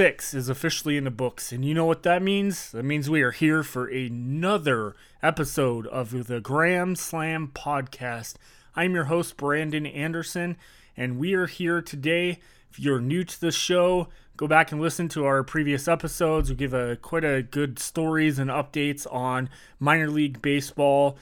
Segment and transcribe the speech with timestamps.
[0.00, 2.72] Week six is officially in the books, and you know what that means?
[2.72, 8.36] That means we are here for another episode of the Grand Slam podcast.
[8.74, 10.56] I'm your host, Brandon Anderson,
[10.96, 12.38] and we are here today.
[12.70, 14.08] If you're new to the show,
[14.38, 16.48] go back and listen to our previous episodes.
[16.48, 21.18] We give a quite a good stories and updates on minor league baseball,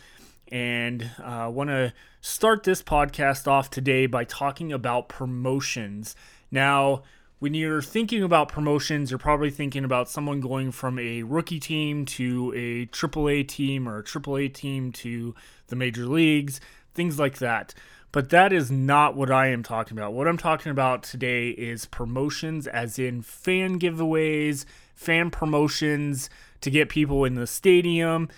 [0.52, 6.14] and uh, want to start this podcast off today by talking about promotions.
[6.52, 7.02] Now
[7.38, 12.04] when you're thinking about promotions, you're probably thinking about someone going from a rookie team
[12.04, 15.34] to a AAA team or a AAA team to
[15.68, 16.60] the major leagues,
[16.94, 17.74] things like that.
[18.10, 20.14] But that is not what I am talking about.
[20.14, 26.30] What I'm talking about today is promotions, as in fan giveaways, fan promotions
[26.62, 28.28] to get people in the stadium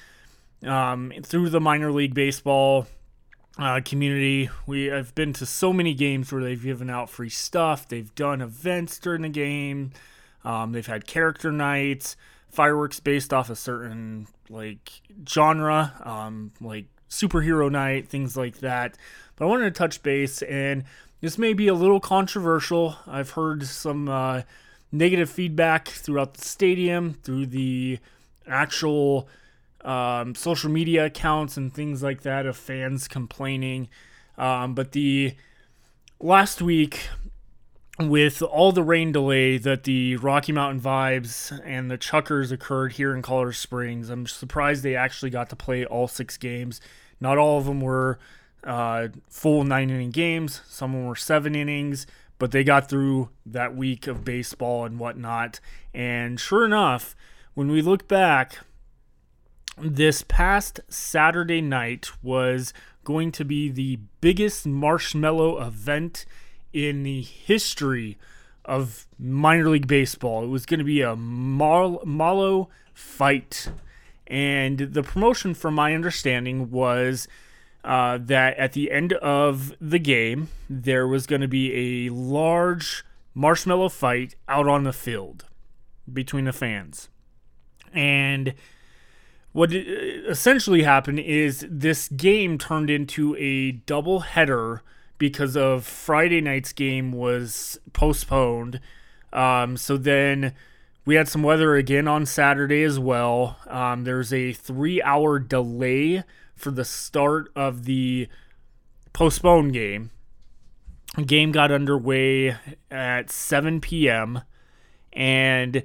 [0.66, 2.86] um, through the minor league baseball
[3.58, 4.48] uh, community.
[4.66, 7.88] We have been to so many games where they've given out free stuff.
[7.88, 9.92] They've done events during the game.
[10.44, 12.16] Um, they've had character nights,
[12.48, 18.96] fireworks based off a certain like genre, um, like superhero night, things like that.
[19.36, 20.84] But I wanted to touch base, and
[21.20, 22.96] this may be a little controversial.
[23.06, 24.42] I've heard some uh,
[24.92, 27.98] negative feedback throughout the stadium, through the
[28.46, 29.28] actual
[29.84, 33.88] um, social media accounts and things like that of fans complaining.
[34.36, 35.34] Um, but the
[36.18, 37.08] last week,
[37.98, 43.14] with all the rain delay that the Rocky Mountain Vibes and the Chukars occurred here
[43.14, 46.80] in Colorado Springs, I'm surprised they actually got to play all six games.
[47.20, 48.18] Not all of them were
[48.64, 52.06] uh, full nine inning games, some of them were seven innings,
[52.38, 55.60] but they got through that week of baseball and whatnot.
[55.92, 57.14] And sure enough,
[57.54, 58.58] when we look back,
[59.82, 62.72] this past Saturday night was
[63.04, 66.24] going to be the biggest marshmallow event
[66.72, 68.18] in the history
[68.64, 70.44] of minor league baseball.
[70.44, 73.70] It was going to be a Mar- fight.
[74.26, 77.26] And the promotion, from my understanding, was
[77.82, 83.04] uh, that at the end of the game, there was going to be a large
[83.34, 85.46] marshmallow fight out on the field
[86.12, 87.08] between the fans.
[87.92, 88.54] And
[89.52, 94.82] what essentially happened is this game turned into a double header
[95.18, 98.80] because of Friday night's game was postponed.
[99.32, 100.54] Um, so then
[101.04, 103.58] we had some weather again on Saturday as well.
[103.66, 106.24] Um, there's a three hour delay
[106.54, 108.28] for the start of the
[109.12, 110.10] postponed game.
[111.16, 112.56] The game got underway
[112.90, 114.42] at 7 p.m.
[115.12, 115.82] And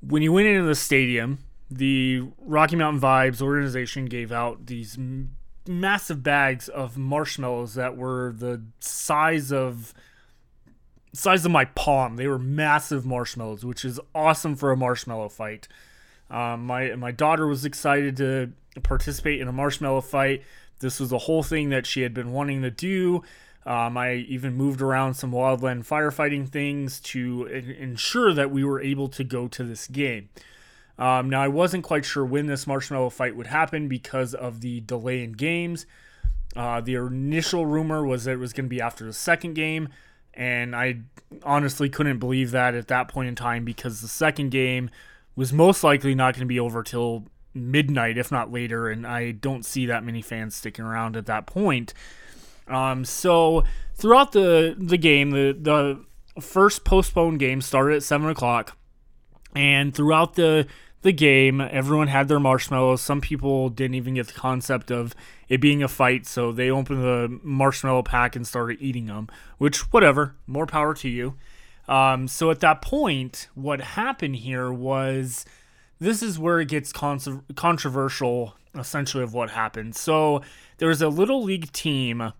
[0.00, 1.40] when you went into the stadium,
[1.76, 8.34] the Rocky Mountain Vibes organization gave out these m- massive bags of marshmallows that were
[8.36, 9.94] the size of
[11.12, 12.16] size of my palm.
[12.16, 15.68] They were massive marshmallows, which is awesome for a marshmallow fight.
[16.30, 18.52] Um, my my daughter was excited to
[18.82, 20.42] participate in a marshmallow fight.
[20.80, 23.22] This was a whole thing that she had been wanting to do.
[23.64, 29.08] Um, I even moved around some wildland firefighting things to ensure that we were able
[29.10, 30.30] to go to this game.
[30.98, 34.80] Um, now, I wasn't quite sure when this marshmallow fight would happen because of the
[34.80, 35.86] delay in games.
[36.54, 39.88] Uh, the initial rumor was that it was going to be after the second game,
[40.34, 40.98] and I
[41.42, 44.90] honestly couldn't believe that at that point in time because the second game
[45.34, 49.32] was most likely not going to be over till midnight, if not later, and I
[49.32, 51.94] don't see that many fans sticking around at that point.
[52.68, 53.64] Um, so
[53.94, 58.76] throughout the the game, the the first postponed game started at seven o'clock.
[59.54, 60.66] And throughout the
[61.02, 63.02] the game, everyone had their marshmallows.
[63.02, 65.14] Some people didn't even get the concept of
[65.48, 69.28] it being a fight, so they opened the marshmallow pack and started eating them.
[69.58, 71.34] Which, whatever, more power to you.
[71.88, 75.44] Um, so at that point, what happened here was
[75.98, 79.96] this is where it gets con- controversial, essentially, of what happened.
[79.96, 80.42] So
[80.78, 82.32] there was a little league team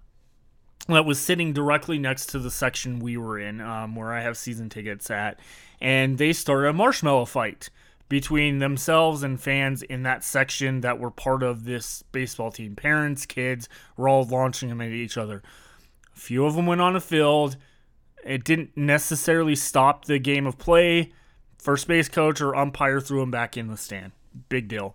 [0.88, 4.36] that was sitting directly next to the section we were in, um, where I have
[4.36, 5.40] season tickets at,
[5.80, 7.70] and they started a marshmallow fight
[8.12, 12.76] between themselves and fans in that section that were part of this baseball team.
[12.76, 15.42] Parents, kids were all launching them at each other.
[16.14, 17.56] A few of them went on the field.
[18.22, 21.10] It didn't necessarily stop the game of play.
[21.56, 24.12] First base coach or umpire threw them back in the stand.
[24.50, 24.94] Big deal.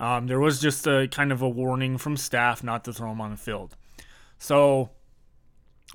[0.00, 3.20] Um, there was just a kind of a warning from staff not to throw them
[3.20, 3.76] on the field.
[4.40, 4.90] So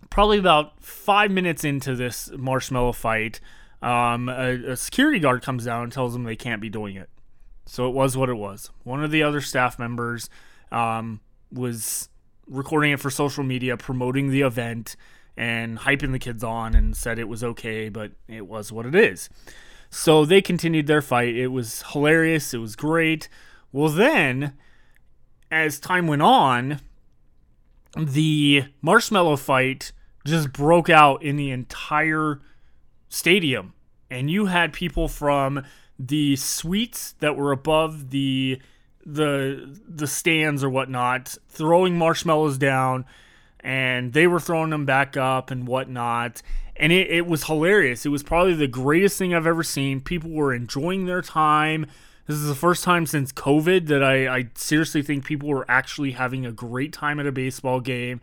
[0.10, 3.42] probably about five minutes into this marshmallow fight,
[3.86, 7.08] um, a, a, security guard comes down and tells them they can't be doing it.
[7.68, 8.72] So it was what it was.
[8.84, 10.28] One of the other staff members
[10.72, 11.20] um,
[11.52, 12.10] was
[12.48, 14.96] recording it for social media, promoting the event,
[15.38, 18.96] and hyping the kids on and said it was okay, but it was what it
[18.96, 19.30] is.
[19.92, 21.36] So they continued their fight.
[21.36, 22.56] It was hilarious.
[22.56, 23.30] It was great.
[23.72, 24.54] Well, then,
[25.52, 26.80] as time went on,
[27.96, 29.92] the marshmallow fight
[30.26, 32.42] just broke out in the entire
[33.10, 33.74] stadium.
[34.10, 35.64] And you had people from
[35.98, 38.60] the suites that were above the
[39.06, 43.06] the the stands or whatnot throwing marshmallows down
[43.60, 46.42] and they were throwing them back up and whatnot.
[46.76, 48.06] And it, it was hilarious.
[48.06, 50.02] It was probably the greatest thing i've ever seen.
[50.02, 51.88] People were enjoying their time.
[52.28, 56.12] This is the first time since covid that i, I seriously think people were actually
[56.12, 58.22] having a great time at a baseball game.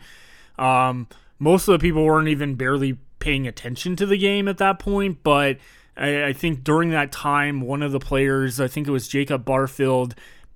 [0.59, 1.09] Um,
[1.39, 5.19] most of the people weren't even barely paying attention to the game at that point
[5.23, 5.57] but
[5.97, 9.45] I, I think during that time one of the players i think it was jacob
[9.45, 10.15] barfield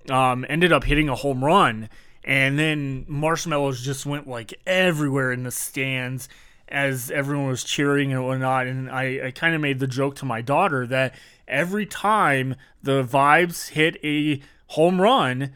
[0.09, 1.89] um, ended up hitting a home run.
[2.23, 6.27] And then marshmallows just went like everywhere in the stands
[6.67, 8.67] as everyone was cheering and whatnot.
[8.67, 11.15] And I, I kind of made the joke to my daughter that
[11.47, 15.53] every time the vibes hit a home run,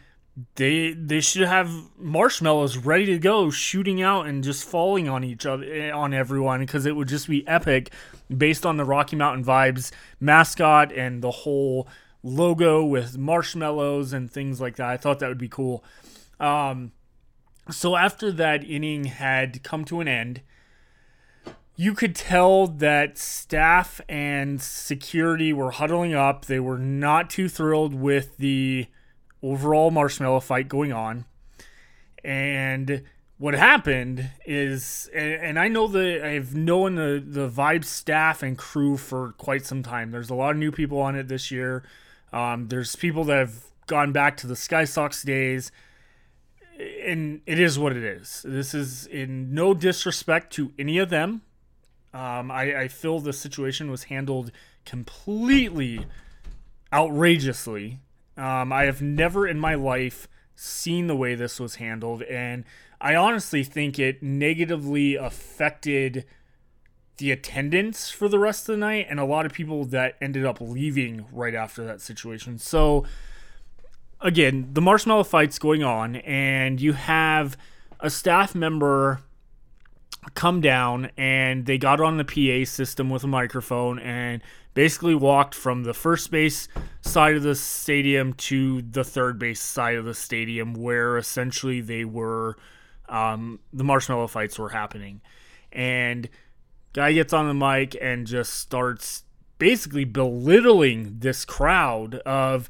[0.55, 5.45] they they should have marshmallows ready to go shooting out and just falling on each
[5.45, 7.91] other eh, on everyone because it would just be epic
[8.35, 11.87] based on the Rocky Mountain vibes mascot and the whole
[12.23, 14.89] logo with marshmallows and things like that.
[14.89, 15.83] I thought that would be cool.
[16.39, 16.93] Um,
[17.69, 20.41] so after that inning had come to an end,
[21.75, 26.45] you could tell that staff and security were huddling up.
[26.45, 28.87] They were not too thrilled with the
[29.43, 31.25] overall marshmallow fight going on.
[32.23, 33.03] And
[33.37, 38.97] what happened is, and, I know that I've known the, the Vibe staff and crew
[38.97, 40.11] for quite some time.
[40.11, 41.83] There's a lot of new people on it this year.
[42.31, 43.55] Um, there's people that have
[43.87, 45.71] gone back to the Sky Sox days,
[47.03, 48.45] and it is what it is.
[48.47, 51.41] This is in no disrespect to any of them.
[52.13, 54.51] Um, I, I feel the situation was handled
[54.85, 56.05] completely
[56.93, 58.01] outrageously.
[58.37, 62.65] Um, I have never in my life seen the way this was handled, and
[62.99, 66.25] I honestly think it negatively affected
[67.17, 70.45] the attendance for the rest of the night and a lot of people that ended
[70.45, 72.57] up leaving right after that situation.
[72.57, 73.05] So
[74.19, 77.57] again, the marshmallow fight's going on and you have
[77.99, 79.21] a staff member
[80.35, 84.41] come down and they got on the PA system with a microphone and
[84.73, 86.67] basically walked from the first base
[87.01, 92.05] side of the stadium to the third base side of the stadium where essentially they
[92.05, 92.55] were
[93.09, 95.21] um, the marshmallow fights were happening
[95.71, 96.29] and
[96.93, 99.23] Guy gets on the mic and just starts
[99.57, 102.69] basically belittling this crowd of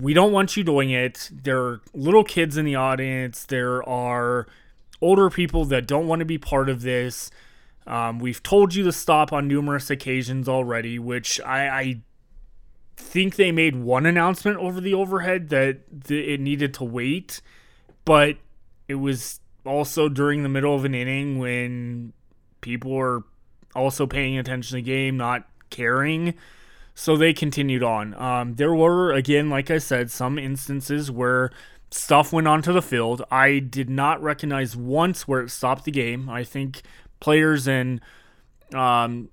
[0.00, 1.30] we don't want you doing it.
[1.32, 3.44] There are little kids in the audience.
[3.44, 4.46] There are
[5.00, 7.30] older people that don't want to be part of this.
[7.86, 12.00] Um, we've told you to stop on numerous occasions already, which I, I
[12.96, 17.40] think they made one announcement over the overhead that th- it needed to wait,
[18.04, 18.36] but
[18.88, 22.12] it was also during the middle of an inning when
[22.60, 23.24] people were
[23.74, 26.34] also paying attention to the game, not caring.
[26.94, 28.14] So they continued on.
[28.14, 31.50] Um, there were, again, like I said, some instances where
[31.90, 33.22] stuff went onto the field.
[33.30, 36.28] I did not recognize once where it stopped the game.
[36.28, 36.82] I think
[37.20, 38.00] players and
[38.74, 39.30] um,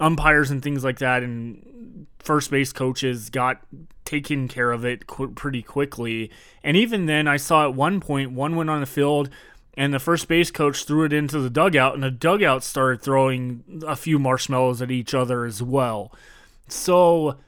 [0.00, 3.60] umpires and things like that and first base coaches got
[4.04, 6.30] taken care of it qu- pretty quickly.
[6.62, 9.30] And even then, I saw at one point one went on the field
[9.74, 13.82] and the first base coach threw it into the dugout, and the dugout started throwing
[13.86, 16.12] a few marshmallows at each other as well.
[16.68, 17.38] So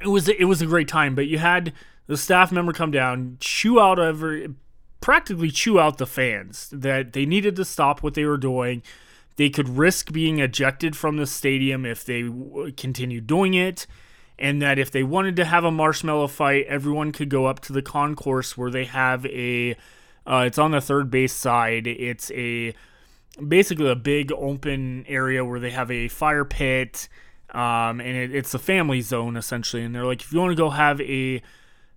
[0.00, 1.14] it was it was a great time.
[1.14, 1.72] But you had
[2.10, 4.52] the staff member come down, chew out every,
[5.00, 8.82] practically chew out the fans that they needed to stop what they were doing.
[9.36, 12.28] They could risk being ejected from the stadium if they
[12.76, 13.86] continued doing it.
[14.40, 17.72] And that if they wanted to have a marshmallow fight, everyone could go up to
[17.72, 19.76] the concourse where they have a
[20.26, 21.86] uh, it's on the third base side.
[21.86, 22.74] It's a
[23.46, 27.08] basically a big open area where they have a fire pit,
[27.50, 29.84] um, and it, it's a family zone essentially.
[29.84, 31.40] And they're like, if you want to go have a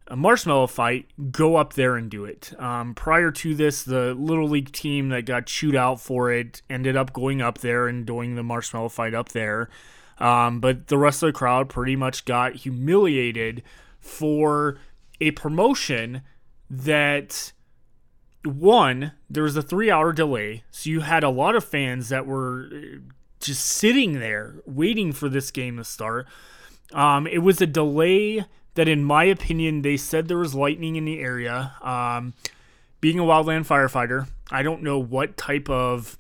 [0.08, 2.54] a marshmallow fight, go up there and do it.
[2.60, 6.98] Um, prior to this, the little league team that got chewed out for it ended
[6.98, 9.70] up going up there and doing the marshmallow fight up there.
[10.18, 13.64] Um, but the rest of the crowd pretty much got humiliated
[14.00, 14.78] for
[15.22, 16.22] a promotion
[16.70, 17.54] that
[18.44, 20.64] one, there was a three hour delay.
[20.72, 22.98] So you had a lot of fans that were uh,
[23.40, 26.28] just sitting there waiting for this game to start.
[26.92, 28.46] Um, it was a delay
[28.76, 31.74] that, in my opinion, they said there was lightning in the area.
[31.82, 32.34] Um,
[33.02, 36.18] being a wildland firefighter, I don't know what type of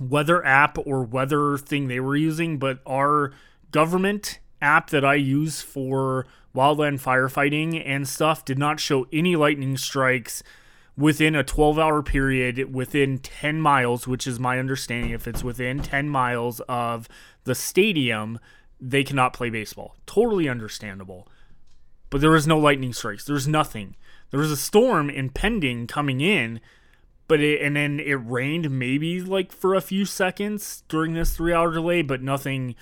[0.00, 3.32] weather app or weather thing they were using, but our
[3.70, 9.76] government app that I use for wildland firefighting and stuff did not show any lightning
[9.76, 10.42] strikes
[10.96, 15.12] within a 12 hour period within 10 miles, which is my understanding.
[15.12, 17.08] If it's within 10 miles of
[17.44, 18.40] the stadium,
[18.80, 19.96] they cannot play baseball.
[20.06, 21.28] Totally understandable.
[22.10, 23.24] But there was no lightning strikes.
[23.24, 23.96] There was nothing.
[24.30, 26.60] There was a storm impending coming in,
[27.26, 31.52] but it, and then it rained maybe like for a few seconds during this three
[31.52, 32.74] hour delay, but nothing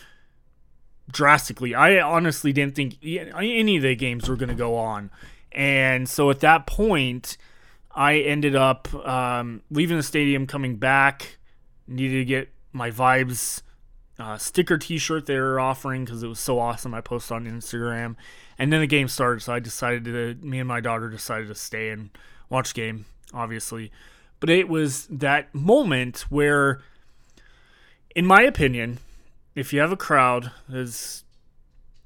[1.11, 1.75] drastically.
[1.75, 5.11] I honestly didn't think any of the games were going to go on.
[5.53, 7.37] And so at that point,
[7.95, 11.39] I ended up um, leaving the stadium, coming back,
[11.89, 13.63] needed to get my Vibes
[14.19, 16.93] uh, sticker T-shirt they were offering because it was so awesome.
[16.95, 18.17] I posted on Instagram,
[18.59, 20.35] and then the game started, so I decided to.
[20.47, 22.11] Me and my daughter decided to stay and
[22.49, 23.91] watch the game, obviously.
[24.41, 26.83] But it was that moment where,
[28.15, 28.99] in my opinion,
[29.55, 31.25] if you have a crowd that's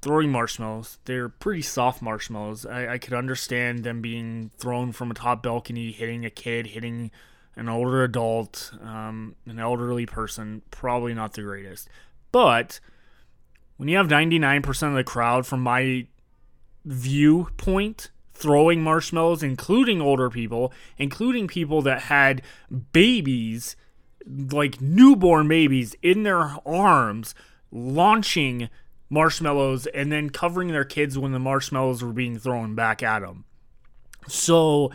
[0.02, 2.64] throwing marshmallows, they're pretty soft marshmallows.
[2.64, 7.11] I, I could understand them being thrown from a top balcony, hitting a kid, hitting
[7.57, 10.62] an older adult, um, an elderly person.
[10.71, 11.88] Probably not the greatest.
[12.33, 12.80] But
[13.76, 16.07] when you have 99% of the crowd, from my
[16.84, 22.42] viewpoint, throwing marshmallows, including older people, including people that had
[22.92, 23.76] babies
[24.26, 27.34] like newborn babies in their arms
[27.70, 28.68] launching
[29.08, 33.44] marshmallows and then covering their kids when the marshmallows were being thrown back at them.
[34.28, 34.92] So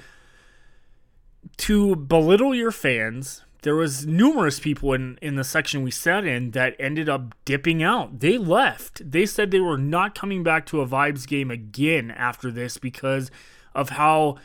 [1.58, 6.52] to belittle your fans, there was numerous people in in the section we sat in
[6.52, 8.20] that ended up dipping out.
[8.20, 9.12] They left.
[9.12, 13.32] They said they were not coming back to a vibes game again after this because
[13.74, 14.38] of how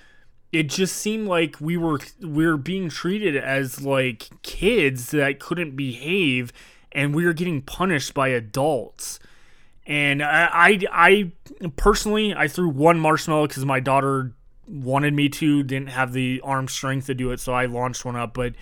[0.53, 5.77] it just seemed like we were we were being treated as like kids that couldn't
[5.77, 6.51] behave
[6.91, 9.21] and we were getting punished by adults
[9.87, 14.33] and i i, I personally i threw one marshmallow because my daughter
[14.67, 18.17] wanted me to didn't have the arm strength to do it so i launched one
[18.17, 18.55] up but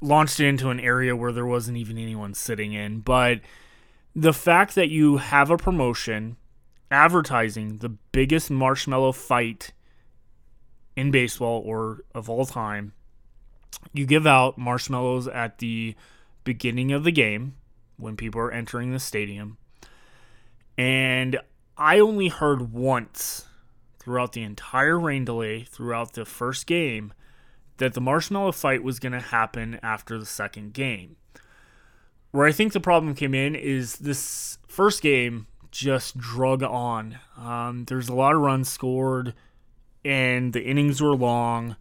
[0.00, 3.40] launched it into an area where there wasn't even anyone sitting in but
[4.14, 6.36] the fact that you have a promotion
[6.90, 9.72] advertising the biggest marshmallow fight
[10.96, 12.92] in baseball or of all time,
[13.92, 15.94] you give out marshmallows at the
[16.44, 17.54] beginning of the game
[17.96, 19.56] when people are entering the stadium.
[20.76, 21.38] And
[21.76, 23.46] I only heard once
[23.98, 27.12] throughout the entire rain delay, throughout the first game,
[27.80, 31.16] that the marshmallow fight was going to happen after the second game.
[32.30, 37.18] Where I think the problem came in is this first game just drug on.
[37.38, 39.34] Um, there's a lot of runs scored
[40.04, 41.76] and the innings were long.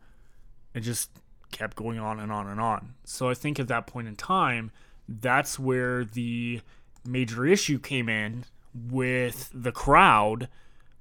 [0.74, 1.12] It just
[1.52, 2.96] kept going on and on and on.
[3.04, 4.72] So I think at that point in time,
[5.08, 6.62] that's where the
[7.06, 10.48] major issue came in with the crowd,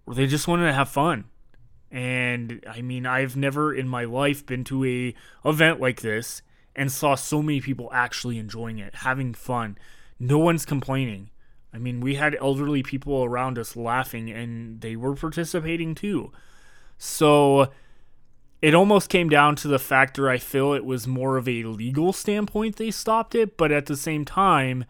[0.05, 1.27] where they just wanted to have fun.
[1.91, 5.15] And I mean, I've never in my life been to a
[5.49, 6.43] event like this
[6.77, 9.79] and saw so many people actually enjoying it, having fun.
[10.21, 11.31] No one's complaining.
[11.73, 16.33] I mean, we had elderly people around us laughing and they were participating too.
[16.99, 17.71] So
[18.61, 22.13] it almost came down to the factor I feel it was more of a legal
[22.13, 24.85] standpoint they stopped it, but at the same time,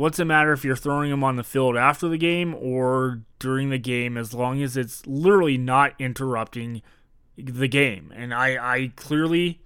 [0.00, 3.68] what's it matter if you're throwing them on the field after the game or during
[3.68, 6.80] the game as long as it's literally not interrupting
[7.36, 8.10] the game.
[8.16, 9.60] And I, I clearly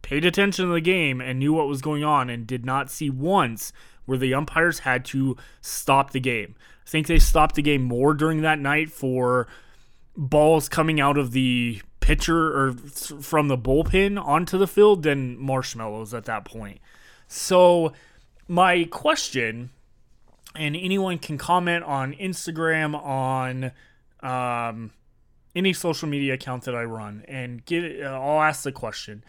[0.00, 3.10] paid attention to the game and knew what was going on and did not see
[3.10, 3.72] once
[4.04, 6.54] where the umpires had to stop the game.
[6.86, 9.48] I think they stopped the game more during that night for
[10.16, 16.14] balls coming out of the pitcher or from the bullpen onto the field than marshmallows
[16.14, 16.78] at that point.
[17.26, 17.92] So,
[18.52, 19.70] my question,
[20.54, 23.72] and anyone can comment on Instagram, on
[24.20, 24.90] um,
[25.56, 28.02] any social media account that I run, and get.
[28.02, 29.24] Uh, I'll ask the question: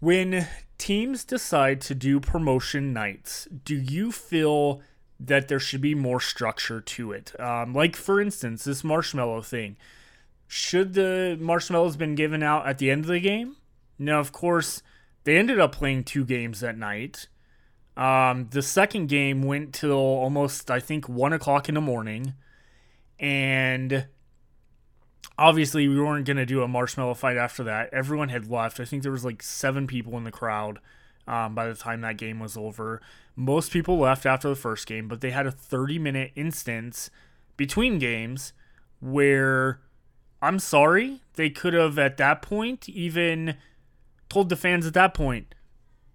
[0.00, 0.48] When
[0.78, 4.82] teams decide to do promotion nights, do you feel
[5.20, 7.38] that there should be more structure to it.
[7.40, 9.76] Um, like for instance, this marshmallow thing.
[10.46, 13.56] Should the marshmallows been given out at the end of the game?
[13.98, 14.82] Now, of course,
[15.24, 17.26] they ended up playing two games that night.
[17.98, 22.34] Um, the second game went till almost, I think, one o'clock in the morning,
[23.18, 24.06] and
[25.36, 27.92] obviously we weren't gonna do a marshmallow fight after that.
[27.92, 28.78] Everyone had left.
[28.78, 30.78] I think there was like seven people in the crowd
[31.26, 33.02] um, by the time that game was over.
[33.34, 37.10] Most people left after the first game, but they had a 30 minute instance
[37.56, 38.52] between games
[39.00, 39.80] where
[40.40, 43.56] I'm sorry, they could have at that point even
[44.28, 45.52] told the fans at that point,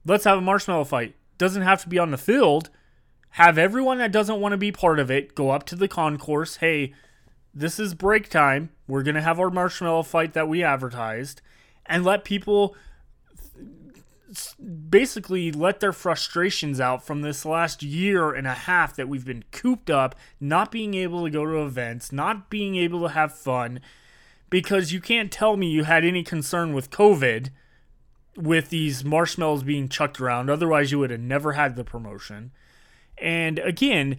[0.05, 1.15] let's have a marshmallow fight.
[1.37, 2.69] Doesn't have to be on the field.
[3.31, 6.57] Have everyone that doesn't want to be part of it go up to the concourse.
[6.57, 6.93] Hey,
[7.53, 8.69] this is break time.
[8.87, 11.41] We're going to have our marshmallow fight that we advertised
[11.85, 12.75] and let people
[14.89, 19.43] basically let their frustrations out from this last year and a half that we've been
[19.51, 23.79] cooped up, not being able to go to events, not being able to have fun,
[24.49, 27.49] because you can't tell me you had any concern with COVID
[28.35, 30.49] with these marshmallows being chucked around.
[30.49, 32.51] Otherwise, you would have never had the promotion.
[33.17, 34.17] And again,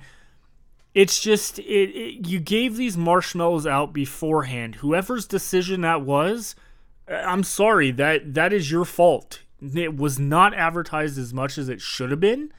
[0.94, 4.76] it's just it, it, you gave these marshmallows out beforehand.
[4.76, 6.54] Whoever's decision that was,
[7.08, 9.42] I'm sorry that that is your fault.
[9.74, 12.52] It was not advertised as much as it should have been.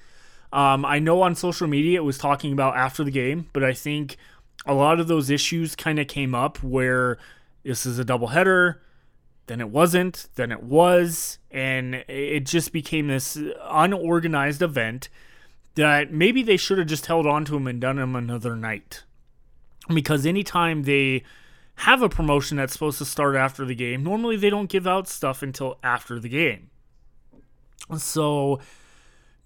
[0.51, 3.73] Um, I know on social media it was talking about after the game, but I
[3.73, 4.17] think
[4.65, 7.17] a lot of those issues kind of came up where
[7.63, 8.77] this is a doubleheader,
[9.47, 15.09] then it wasn't, then it was, and it just became this unorganized event
[15.75, 19.03] that maybe they should have just held on to him and done him another night.
[19.93, 21.23] Because anytime they
[21.79, 25.07] have a promotion that's supposed to start after the game, normally they don't give out
[25.07, 26.69] stuff until after the game.
[27.97, 28.59] So,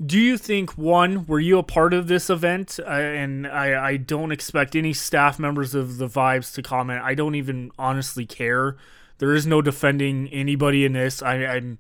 [0.04, 2.80] do you think one were you a part of this event?
[2.80, 7.02] Uh, and I, I don't expect any staff members of the Vibes to comment.
[7.04, 8.78] I don't even honestly care.
[9.20, 11.22] There is no defending anybody in this.
[11.22, 11.78] I, I'm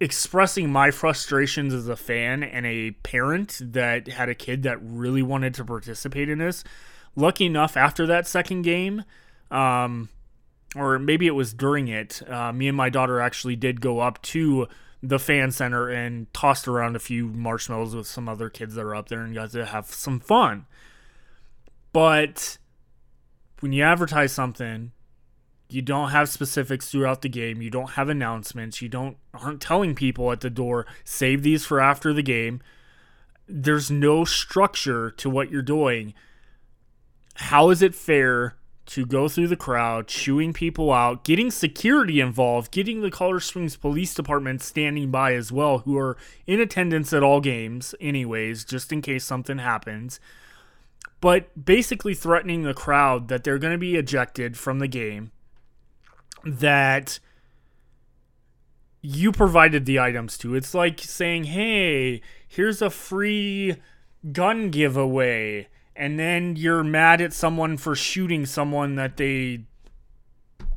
[0.00, 5.22] expressing my frustrations as a fan and a parent that had a kid that really
[5.22, 6.64] wanted to participate in this.
[7.14, 9.04] Lucky enough, after that second game,
[9.50, 10.08] um,
[10.74, 14.20] or maybe it was during it, uh, me and my daughter actually did go up
[14.22, 14.66] to
[15.02, 18.94] the fan center and tossed around a few marshmallows with some other kids that are
[18.94, 20.64] up there and got to have some fun.
[21.92, 22.58] But
[23.60, 24.92] when you advertise something
[25.72, 27.62] you don't have specifics throughout the game.
[27.62, 28.82] You don't have announcements.
[28.82, 32.60] You don't aren't telling people at the door, save these for after the game.
[33.48, 36.14] There's no structure to what you're doing.
[37.34, 42.72] How is it fair to go through the crowd, chewing people out, getting security involved,
[42.72, 47.22] getting the Colorado Springs Police Department standing by as well, who are in attendance at
[47.22, 50.20] all games, anyways, just in case something happens.
[51.20, 55.30] But basically threatening the crowd that they're going to be ejected from the game
[56.44, 57.18] that
[59.00, 60.54] you provided the items to.
[60.54, 63.76] It's like saying, hey, here's a free
[64.30, 65.68] gun giveaway.
[65.94, 69.64] And then you're mad at someone for shooting someone that they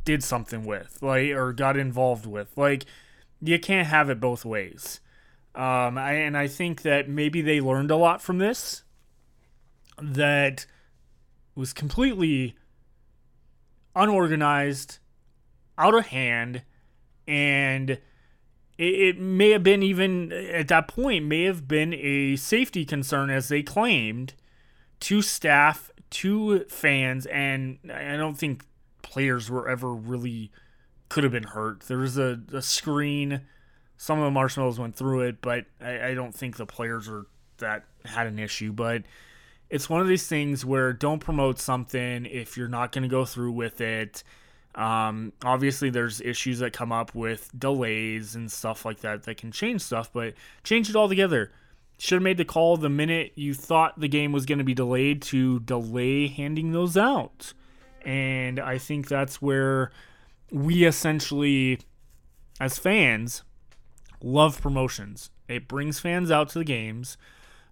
[0.04, 2.56] did something with, like, or got involved with.
[2.58, 2.86] Like,
[3.42, 5.00] you can't have it both ways.
[5.54, 8.84] Um, I, and I think that maybe they learned a lot from this.
[10.02, 10.66] That
[11.56, 12.56] was completely
[13.96, 15.00] unorganized
[15.78, 16.62] out of hand
[17.28, 18.00] and
[18.78, 23.48] it, may have been even at that point may have been a safety concern as
[23.48, 24.34] they claimed
[25.00, 28.66] to staff to fans and i don't think
[29.02, 30.52] players were ever really
[31.08, 31.82] could have been hurt.
[31.82, 33.42] There was a, a screen
[33.98, 37.28] some of the marshmallows went through it but I, I don't think the players are
[37.60, 39.04] that had an issue but
[39.70, 43.24] it's one of these things where don't promote something if you're not going to go
[43.24, 44.22] through with it
[44.76, 49.52] um, obviously, there's issues that come up with delays and stuff like that that can
[49.52, 50.34] change stuff, but
[50.64, 51.52] change it all together.
[51.98, 54.74] Should have made the call the minute you thought the game was going to be
[54.74, 57.54] delayed to delay handing those out.
[58.04, 59.92] And I think that's where
[60.52, 61.80] we essentially,
[62.60, 63.44] as fans,
[64.22, 65.30] love promotions.
[65.48, 67.18] It brings fans out to the games.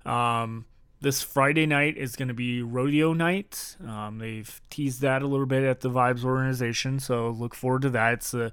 [0.05, 0.65] Um,
[1.03, 3.75] this Friday night is going to be rodeo night.
[3.85, 7.89] Um, they've teased that a little bit at the Vibes organization, so look forward to
[7.91, 8.13] that.
[8.13, 8.51] It's the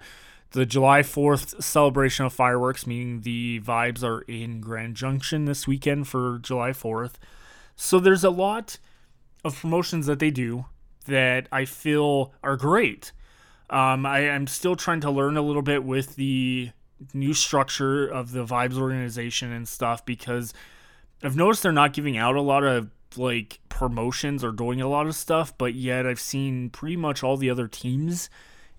[0.52, 6.08] the July 4th celebration of fireworks, meaning the Vibes are in Grand Junction this weekend
[6.08, 7.12] for July 4th.
[7.76, 8.78] So there's a lot
[9.44, 10.64] of promotions that they do
[11.06, 13.12] that I feel are great.
[13.70, 16.70] Um, I am still trying to learn a little bit with the
[17.14, 20.52] new structure of the Vibes organization and stuff because
[21.22, 25.06] I've noticed they're not giving out a lot of like promotions or doing a lot
[25.06, 28.30] of stuff, but yet I've seen pretty much all the other teams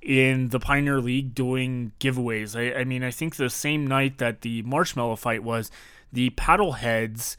[0.01, 2.58] in the Pioneer League doing giveaways.
[2.58, 5.69] I, I mean, I think the same night that the Marshmallow fight was,
[6.12, 7.36] the Paddleheads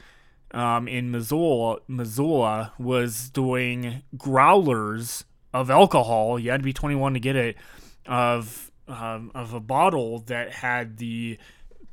[0.52, 6.38] um, in Missoula, Missoula was doing growlers of alcohol.
[6.38, 7.56] You had to be 21 to get it
[8.06, 11.38] of um, of a bottle that had the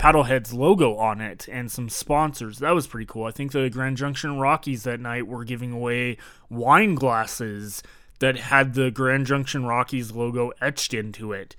[0.00, 2.58] Paddleheads logo on it and some sponsors.
[2.58, 3.24] That was pretty cool.
[3.24, 6.16] I think the Grand Junction Rockies that night were giving away
[6.48, 7.82] wine glasses
[8.20, 11.54] that had the Grand Junction Rockies logo etched into it.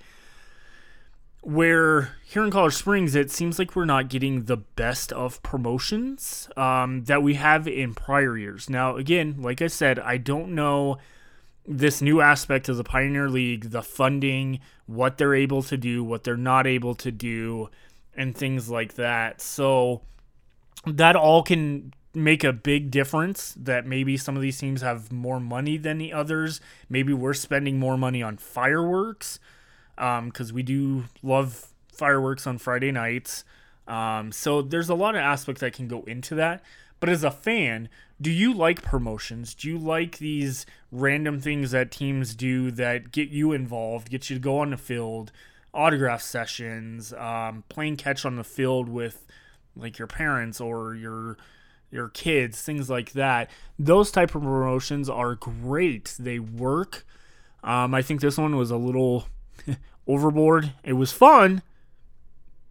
[1.42, 6.48] where here in College Springs, it seems like we're not getting the best of promotions
[6.56, 8.70] um, that we have in prior years.
[8.70, 10.98] Now, again, like I said, I don't know
[11.66, 16.22] this new aspect of the Pioneer League, the funding, what they're able to do, what
[16.22, 17.70] they're not able to do,
[18.16, 19.40] and things like that.
[19.40, 20.02] So
[20.86, 25.40] that all can make a big difference that maybe some of these teams have more
[25.40, 26.60] money than the others.
[26.88, 29.38] Maybe we're spending more money on fireworks
[29.96, 33.44] because um, we do love fireworks on Friday nights.
[33.88, 36.62] Um, so there's a lot of aspects that can go into that.
[37.00, 37.88] But as a fan,
[38.20, 39.54] do you like promotions?
[39.54, 44.36] Do you like these random things that teams do that get you involved, get you
[44.36, 45.32] to go on the field,
[45.74, 49.26] autograph sessions, um, playing catch on the field with
[49.74, 51.36] like your parents or your
[51.90, 53.50] your kids, things like that.
[53.78, 56.16] Those type of promotions are great.
[56.18, 57.04] They work.
[57.62, 59.26] Um, I think this one was a little
[60.06, 60.72] overboard.
[60.82, 61.62] It was fun.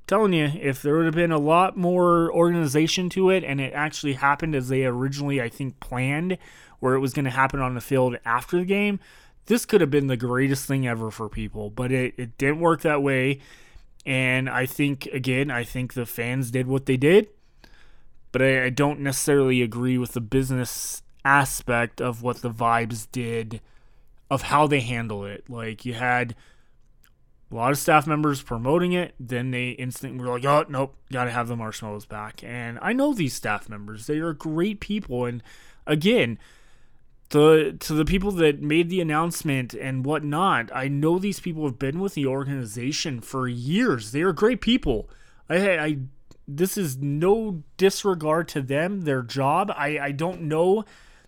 [0.08, 3.74] telling you, if there would have been a lot more organization to it and it
[3.74, 6.38] actually happened as they originally, I think, planned,
[6.80, 9.00] where it was going to happen on the field after the game,
[9.46, 11.70] this could have been the greatest thing ever for people.
[11.70, 13.40] But it, it didn't work that way.
[14.06, 17.28] And I think, again, I think the fans did what they did.
[18.32, 23.62] But I, I don't necessarily agree with the business aspect of what the vibes did,
[24.30, 25.50] of how they handle it.
[25.50, 26.36] Like, you had
[27.52, 29.14] a lot of staff members promoting it.
[29.20, 32.44] Then they instantly were like, oh, nope, got to have the marshmallows back.
[32.44, 35.26] And I know these staff members, they are great people.
[35.26, 35.44] And
[35.86, 36.40] again,
[37.32, 41.80] the to the people that made the announcement and whatnot, I know these people have
[41.80, 44.12] been with the organization for years.
[44.12, 45.10] They are great people.
[45.50, 45.98] I, I
[46.48, 49.72] this is no disregard to them, their job.
[49.76, 50.86] I, I don't know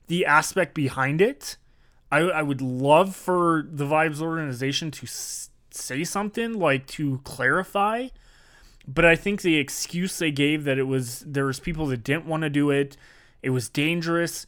[0.07, 1.57] the aspect behind it.
[2.11, 5.07] I, I would love for the Vibes organization to
[5.71, 8.07] say something like to clarify
[8.87, 12.25] but i think the excuse they gave that it was there was people that didn't
[12.25, 12.95] want to do it
[13.41, 14.45] it was dangerous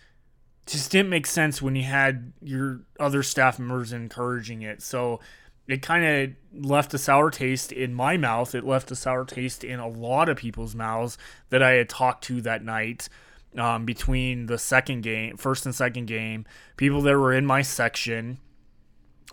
[0.66, 4.82] just didn't make sense when you had your other staff members encouraging it.
[4.82, 5.20] So
[5.68, 8.56] it kind of left a sour taste in my mouth.
[8.56, 11.18] It left a sour taste in a lot of people's mouths
[11.50, 13.10] that i had talked to that night
[13.58, 16.46] um, between the second game first and second game
[16.78, 18.38] people that were in my section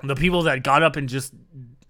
[0.02, 1.34] the people that got up and just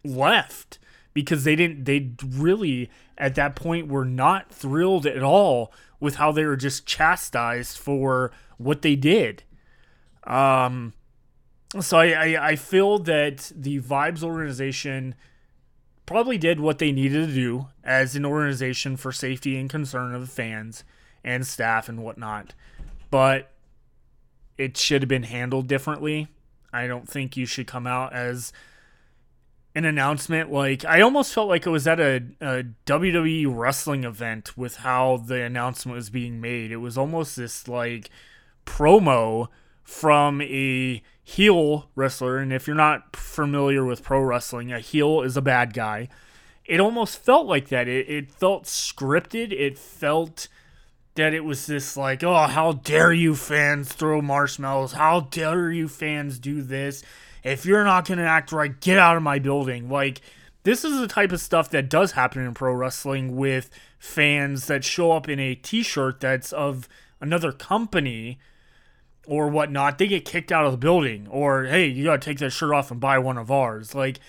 [0.04, 0.78] left
[1.14, 5.72] because they didn't they really at that point were not thrilled at all
[6.02, 9.44] with how they were just chastised for what they did.
[10.24, 10.92] Um
[11.80, 15.14] so I, I, I feel that the Vibes organization
[16.04, 20.28] probably did what they needed to do as an organization for safety and concern of
[20.28, 20.84] fans
[21.24, 22.52] and staff and whatnot.
[23.10, 23.50] But
[24.58, 26.28] it should have been handled differently.
[26.72, 28.52] I don't think you should come out as
[29.74, 34.56] an announcement like I almost felt like it was at a, a, WWE wrestling event
[34.56, 36.70] with how the announcement was being made.
[36.70, 38.10] It was almost this like
[38.66, 39.48] promo
[39.82, 45.36] from a heel wrestler and if you're not familiar with pro wrestling, a heel is
[45.36, 46.08] a bad guy.
[46.64, 47.88] It almost felt like that.
[47.88, 49.52] It it felt scripted.
[49.52, 50.48] It felt
[51.14, 54.92] that it was this like, "Oh, how dare you fans throw marshmallows?
[54.92, 57.02] How dare you fans do this?"
[57.42, 59.88] If you're not going to act right, get out of my building.
[59.88, 60.20] Like,
[60.64, 64.84] this is the type of stuff that does happen in pro wrestling with fans that
[64.84, 66.88] show up in a t shirt that's of
[67.20, 68.38] another company
[69.26, 69.98] or whatnot.
[69.98, 72.72] They get kicked out of the building, or hey, you got to take that shirt
[72.72, 73.94] off and buy one of ours.
[73.94, 74.20] Like,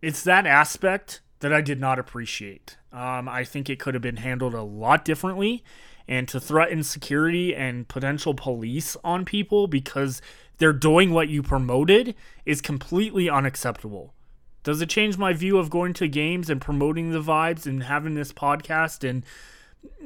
[0.00, 2.76] it's that aspect that I did not appreciate.
[2.92, 5.62] Um, I think it could have been handled a lot differently.
[6.08, 10.20] And to threaten security and potential police on people because
[10.62, 12.14] they're doing what you promoted
[12.46, 14.14] is completely unacceptable.
[14.62, 18.14] Does it change my view of going to games and promoting the vibes and having
[18.14, 19.24] this podcast and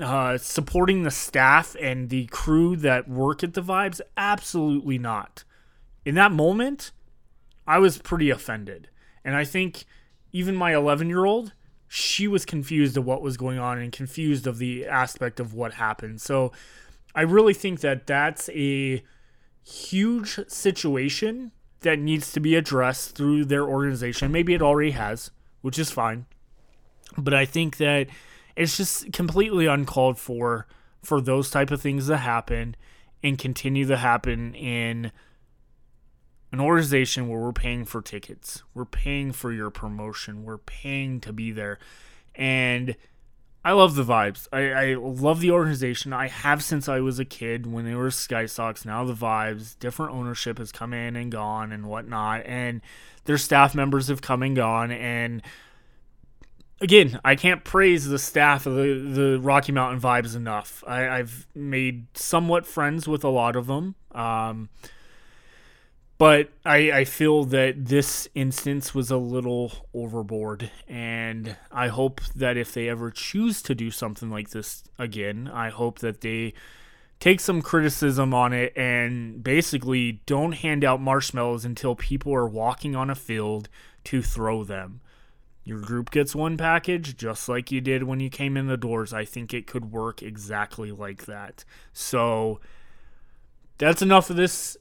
[0.01, 4.01] uh, supporting the staff and the crew that work at the vibes?
[4.17, 5.45] Absolutely not.
[6.07, 6.91] In that moment,
[7.67, 8.89] I was pretty offended.
[9.27, 9.85] And I think
[10.33, 11.53] even my 11 year old,
[11.87, 15.75] she was confused of what was going on and confused of the aspect of what
[15.75, 16.23] happened.
[16.23, 16.51] So
[17.15, 19.03] I really think that that's a
[19.67, 24.33] huge situation that needs to be addressed through their organization.
[24.33, 26.27] Maybe it already has, which is fine.
[27.19, 28.09] But I think that
[28.55, 30.67] it's just completely uncalled for
[31.03, 32.75] for those type of things to happen
[33.23, 35.13] and continue to happen in
[36.53, 38.63] an organization where we're paying for tickets.
[38.75, 40.45] We're paying for your promotion.
[40.45, 41.79] We're paying to be there.
[42.35, 42.97] And
[43.67, 44.47] I love the vibes.
[44.53, 46.13] I, I love the organization.
[46.13, 48.85] I have since I was a kid when they were Sky Sox.
[48.85, 52.81] Now the vibes, different ownership has come in and gone and whatnot, and
[53.25, 54.93] their staff members have come and gone.
[54.93, 55.43] And
[56.81, 60.85] again, I can't praise the staff of the, the Rocky Mountain Vibes enough.
[60.87, 63.97] I, have made somewhat friends with a lot of them.
[64.13, 64.69] Um,
[66.19, 70.71] but I, I feel that this instance was a little overboard.
[70.89, 75.69] And I hope that if they ever choose to do something like this again, I
[75.69, 76.55] hope that they
[77.21, 82.97] take some criticism on it and basically don't hand out marshmallows until people are walking
[82.97, 83.69] on a field
[84.05, 85.01] to throw them.
[85.65, 89.13] Your group gets one package just like you did when you came in the doors.
[89.13, 91.65] I think it could work exactly like that.
[91.93, 92.61] So
[93.77, 94.77] that's enough of this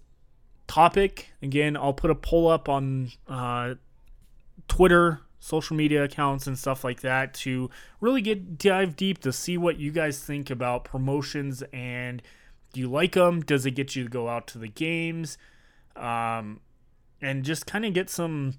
[0.67, 1.31] topic.
[1.41, 3.75] Again, I'll put a poll up on uh,
[4.67, 7.69] Twitter, social media accounts, and stuff like that to
[8.01, 12.21] really get dive deep to see what you guys think about promotions and
[12.75, 13.39] do you like them?
[13.39, 15.37] Does it get you to go out to the games?
[15.95, 16.59] Um,
[17.21, 18.55] and just kind of get some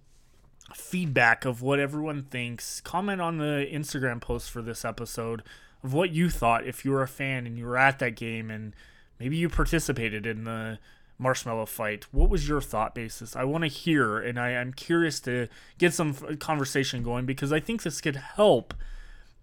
[0.74, 2.80] feedback of what everyone thinks.
[2.80, 5.42] Comment on the Instagram post for this episode
[5.84, 8.50] of what you thought if you were a fan and you were at that game
[8.50, 8.74] and
[9.20, 10.78] maybe you participated in the
[11.18, 12.06] marshmallow fight.
[12.12, 13.36] What was your thought basis?
[13.36, 15.48] I want to hear and I, am curious to
[15.78, 18.74] get some conversation going because I think this could help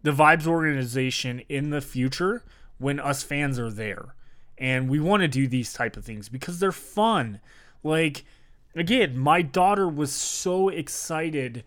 [0.03, 2.43] the Vibes organization in the future
[2.77, 4.15] when us fans are there.
[4.57, 7.39] And we want to do these type of things because they're fun.
[7.83, 8.23] Like
[8.75, 11.63] again, my daughter was so excited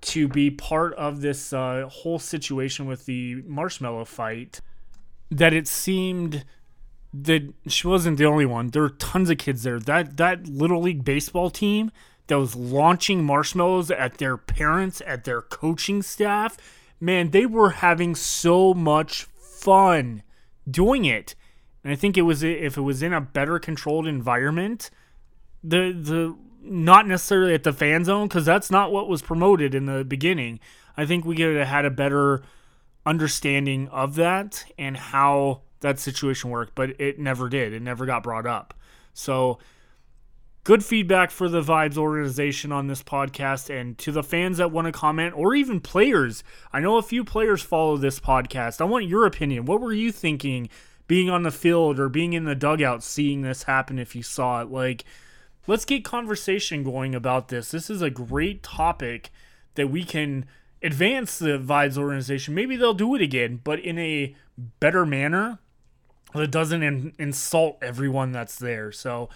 [0.00, 4.60] to be part of this uh, whole situation with the marshmallow fight
[5.30, 6.44] that it seemed
[7.12, 8.68] that she wasn't the only one.
[8.68, 9.78] There were tons of kids there.
[9.78, 11.90] That that little league baseball team
[12.28, 16.56] that was launching marshmallows at their parents, at their coaching staff,
[17.00, 20.22] man, they were having so much fun
[20.70, 21.34] doing it.
[21.84, 24.90] And I think it was if it was in a better controlled environment,
[25.62, 29.86] the the not necessarily at the fan zone because that's not what was promoted in
[29.86, 30.60] the beginning.
[30.96, 32.42] I think we could have had a better
[33.04, 37.72] understanding of that and how that situation worked, but it never did.
[37.72, 38.74] It never got brought up.
[39.12, 39.58] So
[40.64, 44.86] good feedback for the Vibes organization on this podcast and to the fans that want
[44.86, 46.42] to comment or even players.
[46.72, 48.80] I know a few players follow this podcast.
[48.80, 49.66] I want your opinion.
[49.66, 50.68] What were you thinking
[51.06, 54.62] being on the field or being in the dugout seeing this happen if you saw
[54.62, 54.70] it?
[54.70, 55.04] Like
[55.66, 57.70] let's get conversation going about this.
[57.70, 59.30] This is a great topic
[59.74, 60.46] that we can
[60.82, 62.54] advance the Vibes organization.
[62.54, 64.34] Maybe they'll do it again, but in a
[64.80, 65.58] better manner
[66.34, 68.92] that doesn't in- insult everyone that's there.
[68.92, 69.28] So,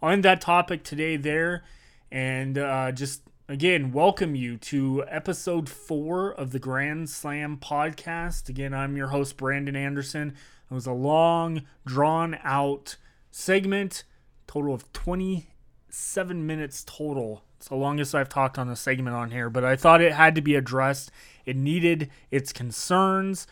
[0.00, 1.64] on that topic today, there,
[2.10, 8.48] and uh, just again, welcome you to episode four of the Grand Slam podcast.
[8.48, 10.34] Again, I'm your host, Brandon Anderson.
[10.70, 12.96] It was a long, drawn out
[13.30, 14.04] segment,
[14.46, 17.44] total of 27 minutes total.
[17.58, 20.34] It's the longest I've talked on a segment on here, but I thought it had
[20.34, 21.10] to be addressed.
[21.44, 23.46] It needed its concerns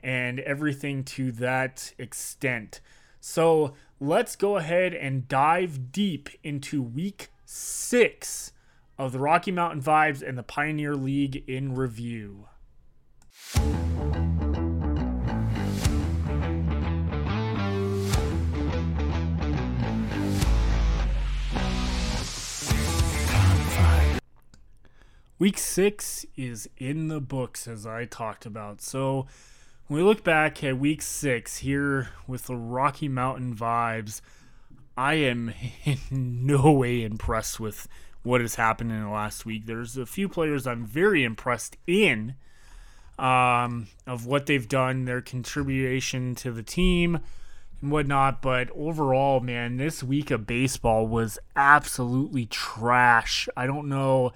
[0.00, 2.80] and everything to that extent.
[3.20, 8.52] So let's go ahead and dive deep into week six
[8.98, 12.46] of the Rocky Mountain Vibes and the Pioneer League in review.
[25.40, 28.80] Week six is in the books, as I talked about.
[28.80, 29.28] So,
[29.88, 34.20] when we look back at week six here with the Rocky Mountain vibes,
[34.96, 35.98] I am in
[36.46, 37.88] no way impressed with
[38.22, 39.64] what has happened in the last week.
[39.64, 42.34] There's a few players I'm very impressed in
[43.18, 47.20] um, of what they've done, their contribution to the team
[47.80, 48.42] and whatnot.
[48.42, 53.48] But overall, man, this week of baseball was absolutely trash.
[53.56, 54.32] I don't know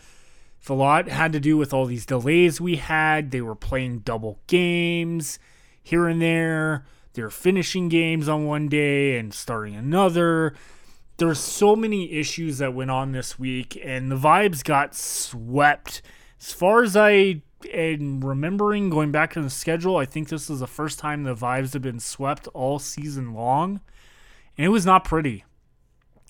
[0.71, 3.31] a lot had to do with all these delays we had.
[3.31, 5.39] They were playing double games
[5.83, 6.85] here and there.
[7.15, 10.55] They're finishing games on one day and starting another.
[11.19, 16.01] There's so many issues that went on this week, and the vibes got swept.
[16.41, 20.61] As far as I am remembering going back to the schedule, I think this is
[20.61, 23.81] the first time the vibes have been swept all season long.
[24.57, 25.45] And it was not pretty.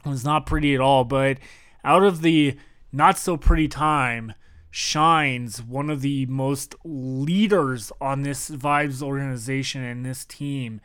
[0.05, 1.05] It was not pretty at all.
[1.05, 1.39] But
[1.85, 2.57] out of the
[2.93, 4.35] not so pretty time
[4.71, 10.81] shines one of the most leaders on this vibes organization and this team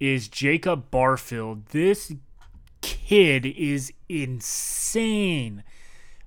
[0.00, 1.66] is Jacob Barfield.
[1.66, 2.12] This
[2.80, 5.62] kid is insane.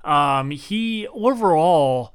[0.03, 2.13] Um, he overall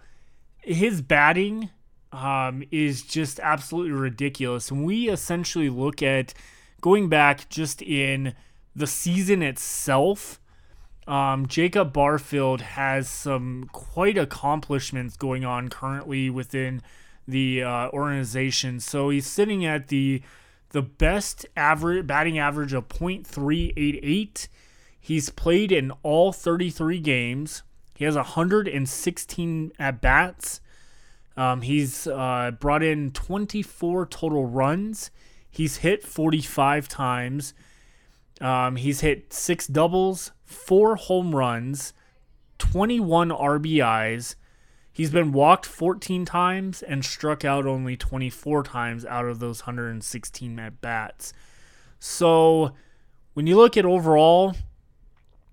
[0.63, 1.71] his batting
[2.13, 4.71] um, is just absolutely ridiculous.
[4.71, 6.35] And we essentially look at
[6.81, 8.35] going back just in
[8.75, 10.41] the season itself
[11.07, 16.83] um, Jacob Barfield has some quite accomplishments going on currently within
[17.29, 18.81] the uh, organization.
[18.81, 20.23] So he's sitting at the
[20.71, 24.49] the best average batting average of .388.
[24.99, 27.63] He's played in all 33 games.
[27.95, 30.61] He has 116 at bats.
[31.37, 35.11] Um, he's uh, brought in 24 total runs.
[35.51, 37.55] He's hit 45 times.
[38.41, 41.93] Um, he's hit six doubles, four home runs,
[42.59, 44.35] 21 RBIs.
[44.93, 50.59] He's been walked 14 times and struck out only 24 times out of those 116
[50.59, 51.35] at bats.
[51.99, 52.73] So
[53.35, 54.55] when you look at overall,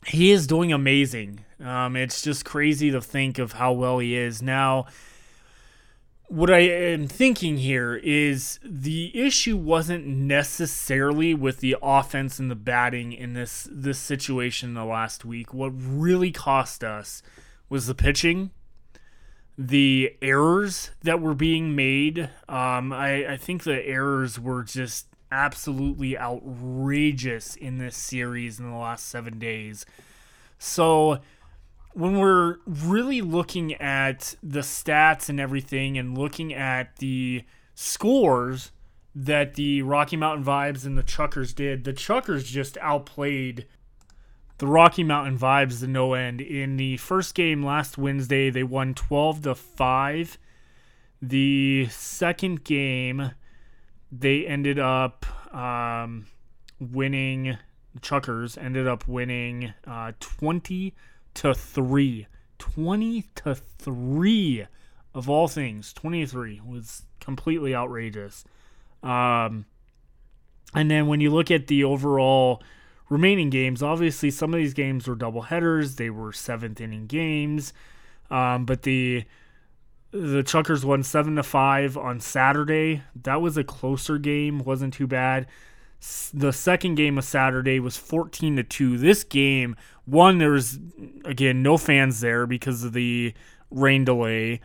[0.05, 1.43] he is doing amazing.
[1.59, 4.41] Um, it's just crazy to think of how well he is.
[4.41, 4.85] Now,
[6.33, 12.55] what I am thinking here is the issue wasn't necessarily with the offense and the
[12.55, 15.53] batting in this this situation in the last week.
[15.53, 17.21] What really cost us
[17.69, 18.49] was the pitching,
[19.59, 22.31] the errors that were being made.
[22.49, 28.75] Um, I, I think the errors were just absolutely outrageous in this series in the
[28.75, 29.85] last seven days.
[30.57, 31.19] So
[31.93, 37.43] when we're really looking at the stats and everything and looking at the
[37.75, 38.71] scores
[39.15, 43.67] that the Rocky Mountain Vibes and the Chukars did, the Chukars just outplayed
[44.57, 46.41] the Rocky Mountain Vibes to no end.
[46.41, 50.37] In the first game last Wednesday, they won 12 to 5.
[51.21, 53.31] The second game,
[54.11, 56.25] they ended up um,
[56.79, 57.57] winning.
[57.99, 60.95] Chukars ended up winning uh, 20
[61.35, 62.27] to 3.
[62.59, 64.67] 20 to 3
[65.13, 65.93] of all things.
[65.93, 68.43] 23 was completely outrageous.
[69.01, 69.65] Um,
[70.73, 72.63] and then when you look at the overall
[73.09, 75.95] remaining games, obviously some of these games were double headers.
[75.95, 77.73] They were seventh inning games.
[78.31, 79.25] Um, but the
[80.11, 83.01] the Chukars won seven to five on Saturday.
[83.15, 85.47] That was a closer game, wasn't too bad
[86.33, 88.97] the second game of Saturday was 14 to 2.
[88.97, 90.79] This game, one there was
[91.23, 93.33] again no fans there because of the
[93.71, 94.59] rain delay.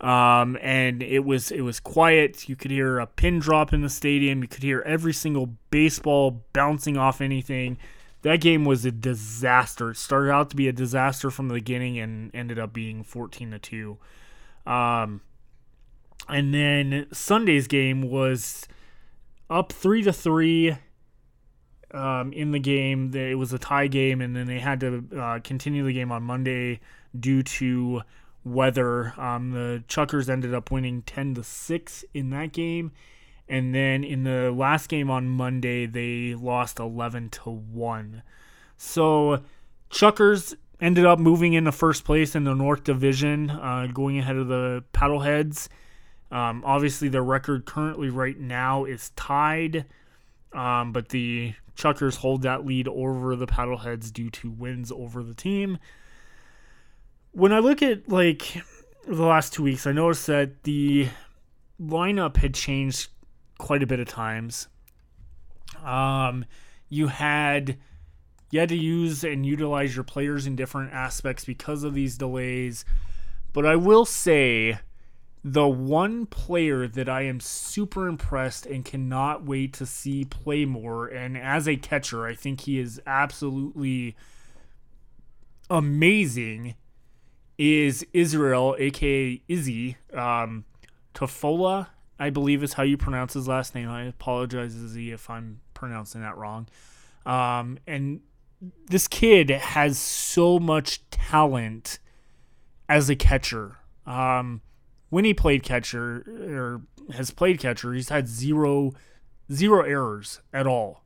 [0.00, 2.48] Um, and it was it was quiet.
[2.48, 4.42] You could hear a pin drop in the stadium.
[4.42, 7.78] You could hear every single baseball bouncing off anything.
[8.22, 9.90] That game was a disaster.
[9.90, 13.50] It started out to be a disaster from the beginning and ended up being 14
[13.52, 13.98] to 2.
[14.66, 15.22] Um,
[16.28, 18.68] and then Sunday's game was
[19.52, 20.76] up three to three
[21.92, 23.14] um, in the game.
[23.14, 26.22] It was a tie game, and then they had to uh, continue the game on
[26.22, 26.80] Monday
[27.18, 28.02] due to
[28.44, 29.12] weather.
[29.20, 32.92] Um, the Chukars ended up winning ten to six in that game,
[33.48, 38.22] and then in the last game on Monday they lost eleven to one.
[38.78, 39.42] So
[39.90, 44.48] Chukars ended up moving into first place in the North Division, uh, going ahead of
[44.48, 45.68] the Paddleheads.
[46.32, 49.84] Um, obviously, their record currently right now is tied,
[50.54, 55.34] um, but the Chukars hold that lead over the Paddleheads due to wins over the
[55.34, 55.78] team.
[57.32, 58.62] When I look at like
[59.06, 61.08] the last two weeks, I noticed that the
[61.78, 63.10] lineup had changed
[63.58, 64.68] quite a bit of times.
[65.84, 66.46] Um,
[66.88, 67.76] you had
[68.50, 72.86] you had to use and utilize your players in different aspects because of these delays.
[73.52, 74.78] But I will say
[75.44, 81.08] the one player that I am super impressed and cannot wait to see play more.
[81.08, 84.16] And as a catcher, I think he is absolutely
[85.68, 86.76] amazing.
[87.58, 90.64] Is Israel, aka Izzy um,
[91.14, 93.88] Tofola, I believe is how you pronounce his last name.
[93.88, 96.68] I apologize, Izzy, if I'm pronouncing that wrong.
[97.26, 98.20] Um, and
[98.86, 101.98] this kid has so much talent
[102.88, 103.78] as a catcher.
[104.06, 104.60] Um,
[105.12, 106.24] when he played catcher
[106.56, 106.80] or
[107.14, 108.94] has played catcher, he's had zero
[109.52, 111.04] zero errors at all.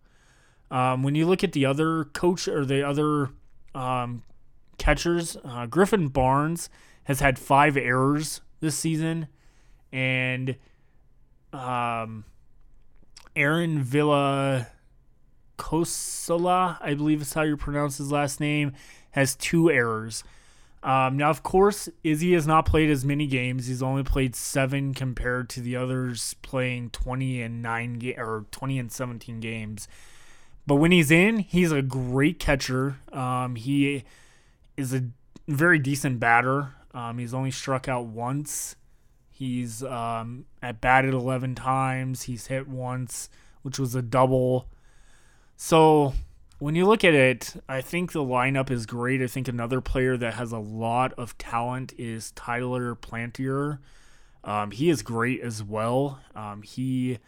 [0.71, 3.31] Um, when you look at the other coach or the other
[3.75, 4.23] um,
[4.79, 6.71] catchers, uh, Griffin Barnes
[7.03, 9.27] has had five errors this season,
[9.91, 10.55] and
[11.53, 12.27] um,
[13.35, 14.69] Aaron Villa
[15.59, 18.71] Kosola, I believe is how you pronounce his last name,
[19.11, 20.23] has two errors.
[20.87, 23.67] Um, now, of course, Izzy has not played as many games.
[23.67, 28.79] He's only played seven compared to the others playing 20 and nine ga- or 20
[28.79, 29.89] and 17 games.
[30.65, 32.99] But when he's in, he's a great catcher.
[33.13, 34.05] Um, he
[34.77, 35.07] is a
[35.49, 36.75] very decent batter.
[36.95, 38.77] Um, he's only struck out once.
[39.29, 42.23] He's um, at batted 11 times.
[42.23, 43.29] He's hit once,
[43.63, 44.69] which was a double.
[45.57, 46.15] So
[46.59, 49.21] when you look at it, I think the lineup is great.
[49.21, 53.79] I think another player that has a lot of talent is Tyler Plantier.
[54.43, 56.21] Um, he is great as well.
[56.35, 57.19] Um, he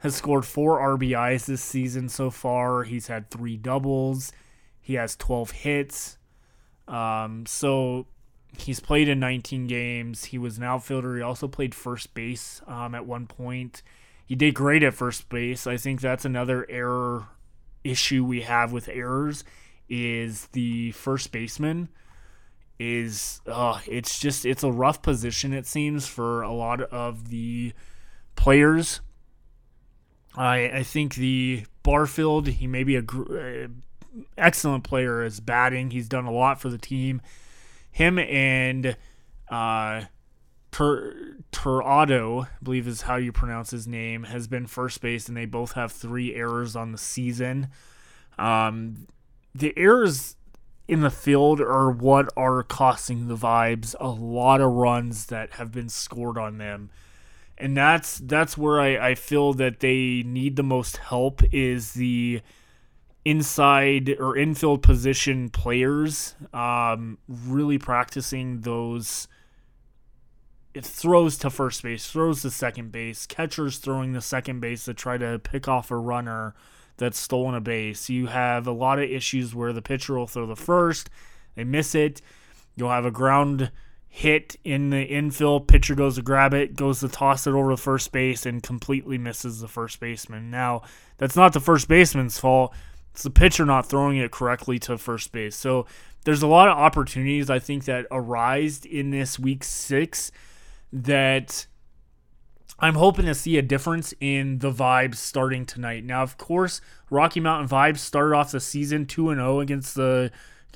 [0.00, 2.84] has scored four RBIs this season so far.
[2.84, 4.32] He's had three doubles.
[4.80, 6.18] He has 12 hits.
[6.86, 8.06] Um, so
[8.56, 10.26] he's played in 19 games.
[10.26, 11.16] He was an outfielder.
[11.16, 13.82] He also played first base um, at one point.
[14.24, 15.66] He did great at first base.
[15.66, 17.26] I think that's another error
[17.84, 19.44] issue we have with errors
[19.88, 21.88] is the first baseman
[22.78, 27.72] is uh, it's just it's a rough position it seems for a lot of the
[28.36, 29.00] players.
[30.34, 33.68] I I think the Barfield he may be a uh,
[34.38, 35.90] excellent player as batting.
[35.90, 37.20] He's done a lot for the team.
[37.92, 38.96] Him and
[39.50, 40.02] uh,
[40.70, 45.36] Tur- Turado, I believe is how you pronounce his name, has been first base, and
[45.36, 47.68] they both have three errors on the season.
[48.38, 49.06] Um,
[49.54, 50.36] the errors
[50.86, 55.70] in the field are what are costing the vibes a lot of runs that have
[55.70, 56.90] been scored on them
[57.60, 62.40] and that's that's where I, I feel that they need the most help is the
[63.24, 69.28] inside or infield position players um, really practicing those
[70.72, 74.94] it throws to first base throws to second base catchers throwing the second base to
[74.94, 76.54] try to pick off a runner
[77.00, 78.08] that's stolen a base.
[78.10, 81.10] You have a lot of issues where the pitcher will throw the first,
[81.56, 82.20] they miss it.
[82.76, 83.72] You'll have a ground
[84.06, 87.76] hit in the infield, pitcher goes to grab it, goes to toss it over to
[87.76, 90.50] first base, and completely misses the first baseman.
[90.50, 90.82] Now,
[91.16, 92.74] that's not the first baseman's fault.
[93.12, 95.56] It's the pitcher not throwing it correctly to first base.
[95.56, 95.86] So
[96.24, 100.30] there's a lot of opportunities I think that arise in this week six
[100.92, 101.66] that
[102.78, 106.04] I'm hoping to see a difference in the vibes starting tonight.
[106.04, 106.80] Now, of course,
[107.10, 110.30] Rocky Mountain Vibes started off the season 2 0 against the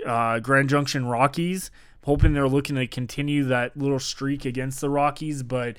[0.05, 1.71] uh, Grand Junction Rockies.
[2.03, 5.79] I'm Hoping they're looking to continue that little streak against the Rockies, but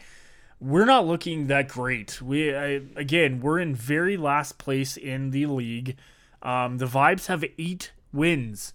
[0.60, 2.22] we're not looking that great.
[2.22, 5.96] We I, again, we're in very last place in the league.
[6.42, 8.74] Um, the Vibes have eight wins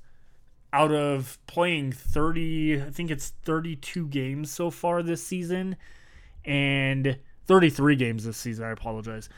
[0.73, 2.83] out of playing 30.
[2.83, 5.77] I think it's 32 games so far this season,
[6.45, 8.65] and 33 games this season.
[8.65, 9.29] I apologize.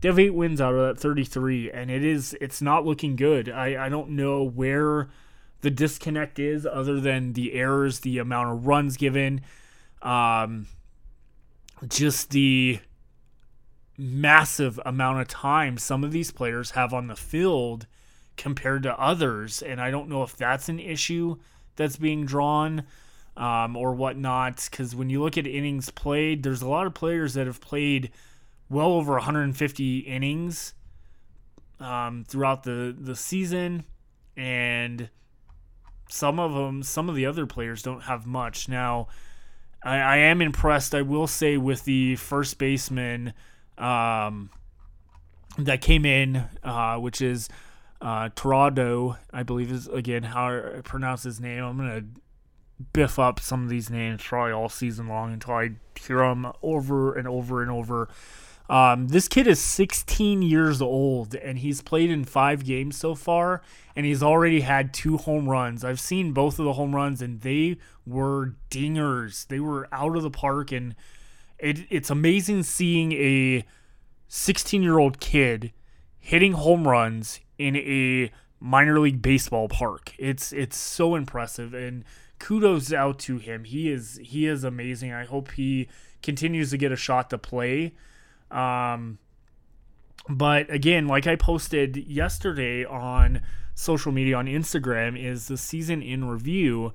[0.00, 3.48] They have eight wins out of that 33, and it is it's not looking good.
[3.48, 5.08] I, I don't know where
[5.62, 9.40] the disconnect is other than the errors, the amount of runs given,
[10.02, 10.66] um,
[11.88, 12.80] just the
[13.98, 17.86] massive amount of time some of these players have on the field
[18.36, 19.62] compared to others.
[19.62, 21.36] And I don't know if that's an issue
[21.76, 22.84] that's being drawn
[23.36, 24.66] um, or whatnot.
[24.70, 28.10] Because when you look at innings played, there's a lot of players that have played
[28.68, 30.74] well over 150 innings
[31.80, 33.84] um, throughout the the season,
[34.36, 35.10] and
[36.08, 38.68] some of them, some of the other players don't have much.
[38.68, 39.08] Now,
[39.82, 40.94] I, I am impressed.
[40.94, 43.34] I will say with the first baseman
[43.76, 44.50] um,
[45.58, 47.48] that came in, uh, which is
[48.00, 51.62] uh, Torado, I believe is again how I pronounce his name.
[51.64, 52.04] I'm gonna
[52.92, 57.14] biff up some of these names probably all season long until I hear them over
[57.14, 58.08] and over and over.
[58.68, 63.62] Um, this kid is 16 years old and he's played in five games so far,
[63.94, 65.84] and he's already had two home runs.
[65.84, 69.46] I've seen both of the home runs, and they were dingers.
[69.46, 70.96] They were out of the park, and
[71.58, 73.64] it, it's amazing seeing a
[74.28, 75.72] 16 year old kid
[76.18, 78.30] hitting home runs in a
[78.60, 80.12] minor league baseball park.
[80.18, 82.04] It's it's so impressive, and
[82.38, 83.64] kudos out to him.
[83.64, 85.12] He is he is amazing.
[85.12, 85.88] I hope he
[86.22, 87.94] continues to get a shot to play.
[88.50, 89.18] Um,
[90.28, 93.42] but again, like I posted yesterday on
[93.74, 96.92] social media on Instagram, is the season in review.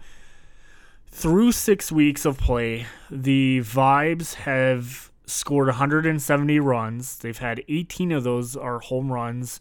[1.07, 7.18] Through six weeks of play, the Vibes have scored 170 runs.
[7.18, 9.59] They've had 18 of those are home runs.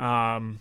[0.00, 0.60] Um,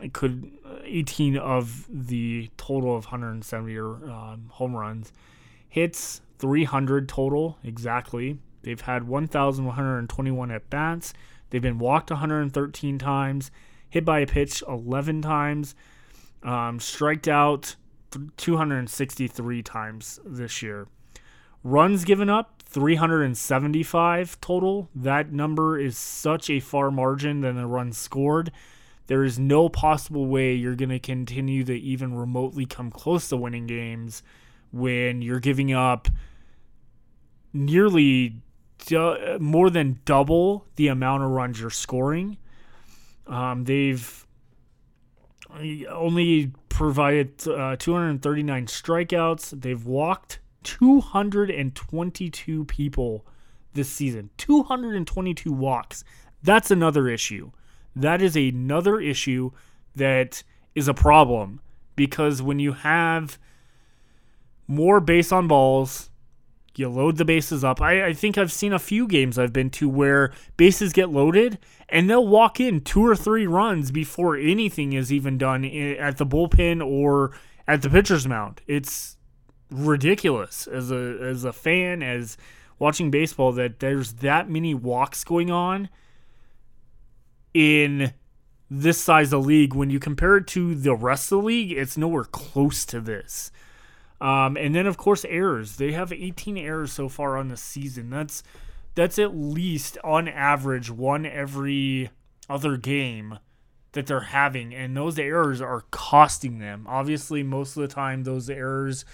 [0.00, 0.50] it could
[0.84, 5.12] 18 of the total of 170 um, home runs.
[5.68, 8.38] Hits 300 total exactly.
[8.62, 11.12] They've had 1,121 at bats.
[11.50, 13.50] They've been walked 113 times,
[13.88, 15.74] hit by a pitch 11 times,
[16.42, 17.76] um, striked out
[18.36, 20.88] 263 times this year.
[21.62, 24.90] Runs given up 375 total.
[24.94, 28.52] That number is such a far margin than the runs scored.
[29.06, 33.38] There is no possible way you're going to continue to even remotely come close to
[33.38, 34.22] winning games
[34.72, 36.08] when you're giving up
[37.54, 38.42] nearly
[38.84, 42.36] du- more than double the amount of runs you're scoring.
[43.26, 44.26] Um, they've
[45.88, 49.62] only provided uh, 239 strikeouts.
[49.62, 53.24] They've walked 222 people
[53.72, 54.30] this season.
[54.36, 56.04] 222 walks.
[56.42, 57.52] That's another issue.
[57.94, 59.52] That is another issue
[59.94, 60.42] that
[60.74, 61.60] is a problem
[61.94, 63.38] because when you have
[64.66, 66.10] more base on balls,
[66.74, 67.80] you load the bases up.
[67.80, 71.58] I, I think I've seen a few games I've been to where bases get loaded
[71.88, 76.26] and they'll walk in two or three runs before anything is even done at the
[76.26, 77.32] bullpen or
[77.66, 78.60] at the pitcher's mound.
[78.66, 79.15] It's
[79.70, 82.36] ridiculous as a as a fan as
[82.78, 85.88] watching baseball that there's that many walks going on
[87.52, 88.12] in
[88.70, 91.96] this size of league when you compare it to the rest of the league it's
[91.96, 93.50] nowhere close to this
[94.20, 95.76] um, and then of course errors.
[95.76, 98.10] They have 18 errors so far on the season.
[98.10, 98.42] That's
[98.94, 102.10] that's at least on average one every
[102.48, 103.38] other game
[103.92, 106.86] that they're having, and those errors are costing them.
[106.88, 109.04] Obviously, most of the time those errors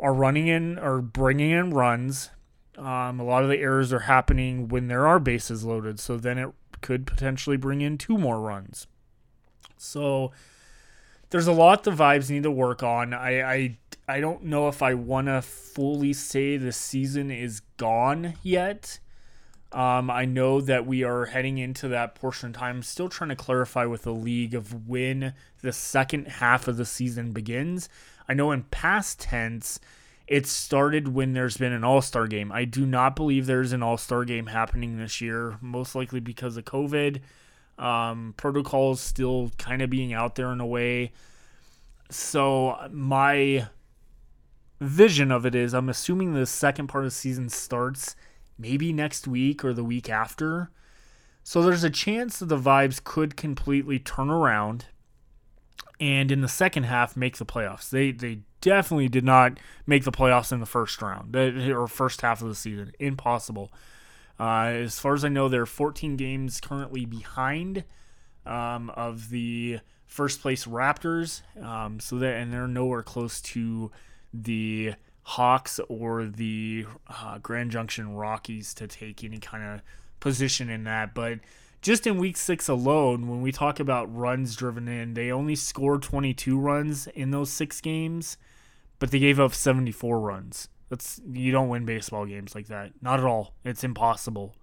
[0.00, 2.30] are running in or bringing in runs.
[2.76, 6.38] Um, a lot of the errors are happening when there are bases loaded, so then
[6.38, 8.86] it could potentially bring in two more runs.
[9.76, 10.32] So
[11.30, 13.14] there's a lot the vibes need to work on.
[13.14, 18.34] I, I I don't know if I want to fully say the season is gone
[18.42, 19.00] yet.
[19.72, 22.82] Um, I know that we are heading into that portion of time.
[22.82, 27.32] Still trying to clarify with the league of when the second half of the season
[27.32, 27.88] begins.
[28.28, 29.78] I know in past tense,
[30.26, 32.50] it started when there's been an All Star game.
[32.52, 36.56] I do not believe there's an All Star game happening this year, most likely because
[36.56, 37.20] of COVID.
[37.78, 41.12] Um, protocols still kind of being out there in a way.
[42.10, 43.66] So, my
[44.80, 48.16] vision of it is I'm assuming the second part of the season starts
[48.58, 50.70] maybe next week or the week after.
[51.42, 54.86] So there's a chance that the vibes could completely turn around
[56.00, 57.90] and in the second half make the playoffs.
[57.90, 62.42] They they definitely did not make the playoffs in the first round or first half
[62.42, 62.92] of the season.
[62.98, 63.72] Impossible.
[64.38, 67.84] Uh, as far as I know, they're 14 games currently behind
[68.44, 71.42] um, of the first place Raptors.
[71.62, 73.90] Um, so that and they're nowhere close to
[74.32, 79.82] the Hawks or the uh, Grand Junction Rockies to take any kind of
[80.20, 81.14] position in that.
[81.14, 81.40] But
[81.84, 86.02] just in week six alone, when we talk about runs driven in, they only scored
[86.02, 88.38] 22 runs in those six games,
[88.98, 90.68] but they gave up 74 runs.
[90.88, 92.92] That's you don't win baseball games like that.
[93.02, 93.54] Not at all.
[93.64, 94.54] It's impossible.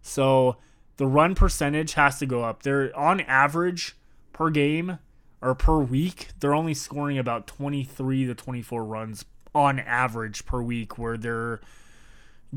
[0.00, 0.56] So
[0.96, 2.62] the run percentage has to go up.
[2.62, 3.94] They're on average
[4.32, 4.98] per game
[5.44, 10.96] or per week, they're only scoring about 23 to 24 runs on average per week,
[10.96, 11.60] where they're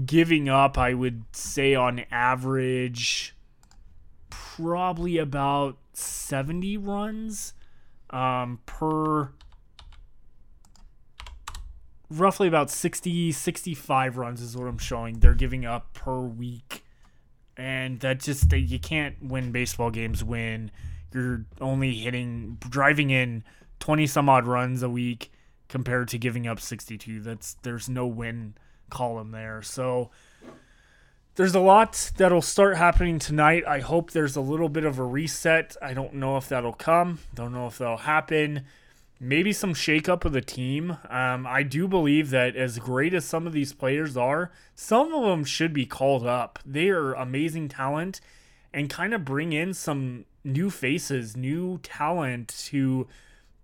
[0.06, 3.36] giving up, I would say, on average,
[4.30, 7.54] probably about 70 runs
[8.10, 9.32] um, per
[12.10, 15.20] roughly about 60 65 runs is what i'm showing.
[15.20, 16.84] They're giving up per week.
[17.58, 20.72] And that just you can't win baseball games when
[21.14, 23.44] you're only hitting driving in
[23.80, 25.32] 20 some odd runs a week
[25.68, 28.54] compared to giving up 62 that's there's no win
[28.90, 29.62] column there.
[29.62, 30.12] So
[31.38, 33.64] there's a lot that'll start happening tonight.
[33.68, 35.78] I hope there's a little bit of a reset.
[35.84, 37.20] I don't know if that'll come.
[37.36, 38.66] Don't know if that'll happen.
[39.20, 40.98] Maybe some shakeup of the team.
[41.10, 45.24] Um, i do believe that as great as some of these players are some of
[45.24, 46.58] them should be called up.
[46.66, 48.20] They are amazing talent
[48.74, 53.08] and kind of bring in some new faces, new talent to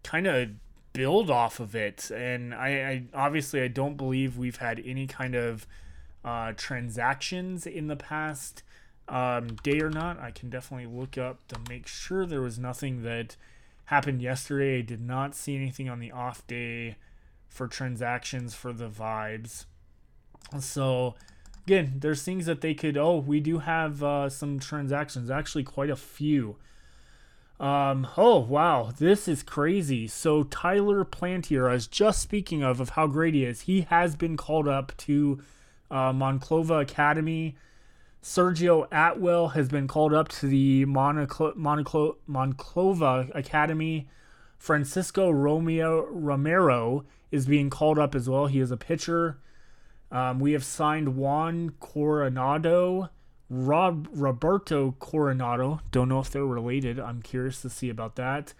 [0.04, 0.50] kind of
[0.94, 2.12] build off of it.
[2.12, 5.66] And I, I, obviously I don't believe we've had any kind of
[6.24, 8.64] uh, transactions in the past
[9.08, 10.20] um, day or not.
[10.20, 13.36] I can definitely look up to make sure there was nothing that
[13.86, 14.80] happened yesterday.
[14.80, 16.96] I did not see anything on the off day
[17.50, 19.66] for transactions for the vibes.
[20.60, 21.16] So
[21.66, 22.98] again, there's things that they could.
[22.98, 25.30] Oh, we do have uh, some transactions.
[25.30, 26.58] Actually, quite a few.
[27.60, 30.08] Um, oh wow, this is crazy.
[30.08, 33.62] So Tyler Plantier, I was just speaking of of how great he is.
[33.62, 35.42] He has been called up to
[35.92, 37.56] uh, Monclova Academy.
[38.22, 42.16] Sergio Atwell has been called up to the Monclova
[43.36, 44.08] Academy.
[44.58, 48.48] Francisco Romeo Romero is being called up as well.
[48.48, 49.40] He is a pitcher.
[50.10, 53.10] Um, we have signed Juan Coronado,
[53.50, 55.82] Rob Roberto Coronado.
[55.92, 57.00] Don't know if they're related.
[57.00, 58.54] I'm curious to see about that.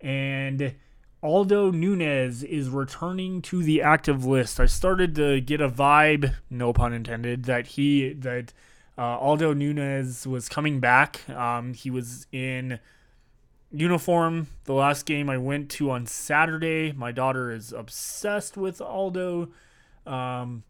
[0.00, 0.74] And
[1.22, 4.58] Aldo Nunez is returning to the active list.
[4.58, 8.52] I started to get a vibe, no pun intended, that he that
[8.98, 11.28] uh, Aldo Nunez was coming back.
[11.30, 12.80] Um, he was in
[13.70, 16.92] uniform the last game I went to on Saturday.
[16.92, 19.48] My daughter is obsessed with Aldo
[20.04, 20.64] Um,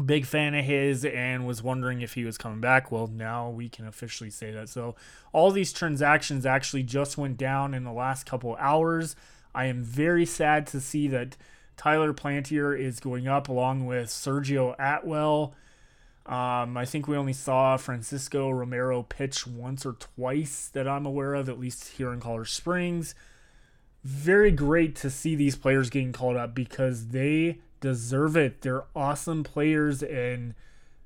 [0.00, 2.90] big fan of his and was wondering if he was coming back.
[2.90, 4.68] Well, now we can officially say that.
[4.68, 4.96] So
[5.32, 9.16] all these transactions actually just went down in the last couple hours.
[9.54, 11.36] I am very sad to see that
[11.76, 15.54] Tyler Plantier is going up along with Sergio Atwell.
[16.26, 21.34] Um, I think we only saw Francisco Romero pitch once or twice that I'm aware
[21.34, 23.14] of, at least here in Colorado Springs.
[24.04, 28.62] Very great to see these players getting called up because they deserve it.
[28.62, 30.54] They're awesome players and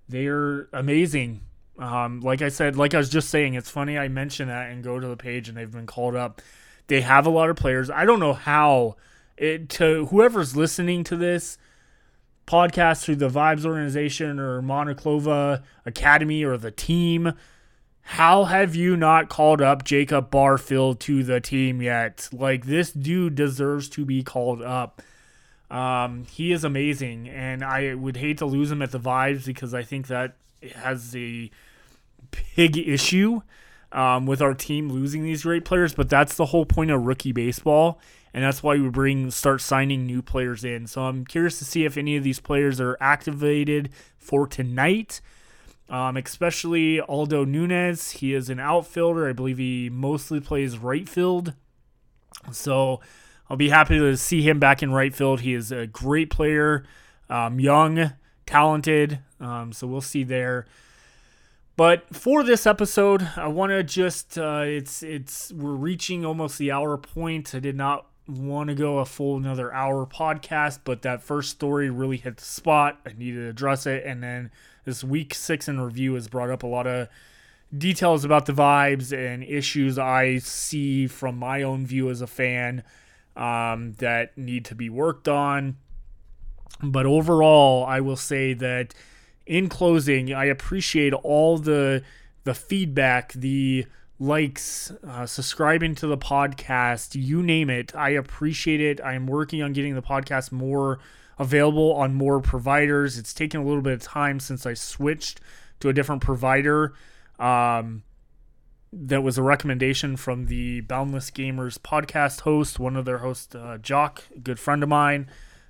[0.08, 1.42] they're amazing.
[1.78, 4.84] Um, like I said, like I was just saying, it's funny I mention that and
[4.84, 6.40] go to the page and they've been called up.
[6.86, 7.90] They have a lot of players.
[7.90, 8.96] I don't know how
[9.36, 11.58] it to whoever's listening to this
[12.46, 17.32] podcast through the Vibes organization or Monclova Academy or the team.
[18.02, 22.28] How have you not called up Jacob Barfield to the team yet?
[22.32, 25.00] Like this dude deserves to be called up.
[25.74, 29.74] Um, he is amazing, and I would hate to lose him at the Vibes because
[29.74, 30.36] I think that
[30.76, 31.50] has a
[32.54, 33.42] big issue
[33.90, 35.92] um, with our team losing these great players.
[35.92, 38.00] But that's the whole point of rookie baseball,
[38.32, 40.86] and that's why we bring start signing new players in.
[40.86, 45.20] So I'm curious to see if any of these players are activated for tonight.
[45.90, 48.12] Um, especially Aldo Nunez.
[48.12, 49.28] He is an outfielder.
[49.28, 51.52] I believe he mostly plays right field.
[52.52, 53.00] So
[53.48, 55.40] I'll be happy to see him back in right field.
[55.40, 56.84] He is a great player,
[57.28, 58.12] um, young,
[58.46, 59.20] talented.
[59.40, 60.66] Um, so we'll see there.
[61.76, 66.96] But for this episode, I want to just uh, it's we're reaching almost the hour
[66.96, 67.54] point.
[67.54, 71.90] I did not want to go a full another hour podcast, but that first story
[71.90, 73.00] really hit the spot.
[73.04, 74.52] I needed to address it, and then
[74.84, 77.08] this week six in review has brought up a lot of
[77.76, 82.84] details about the vibes and issues I see from my own view as a fan
[83.36, 85.76] um, that need to be worked on.
[86.82, 88.94] But overall, I will say that
[89.46, 92.02] in closing, I appreciate all the
[92.44, 93.86] the feedback, the
[94.18, 97.94] likes, uh, subscribing to the podcast, you name it.
[97.96, 99.00] I appreciate it.
[99.00, 100.98] I am working on getting the podcast more
[101.38, 103.18] available on more providers.
[103.18, 105.40] It's taken a little bit of time since I switched
[105.80, 106.94] to a different provider.
[107.38, 108.04] Um,
[108.96, 113.78] that was a recommendation from the Boundless Gamers podcast host, one of their hosts, uh,
[113.82, 115.28] Jock, a good friend of mine.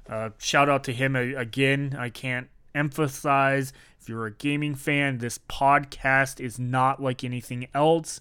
[0.08, 1.96] Uh, shout out to him again.
[1.98, 3.72] I can't emphasize
[4.04, 8.20] if you're a gaming fan, this podcast is not like anything else.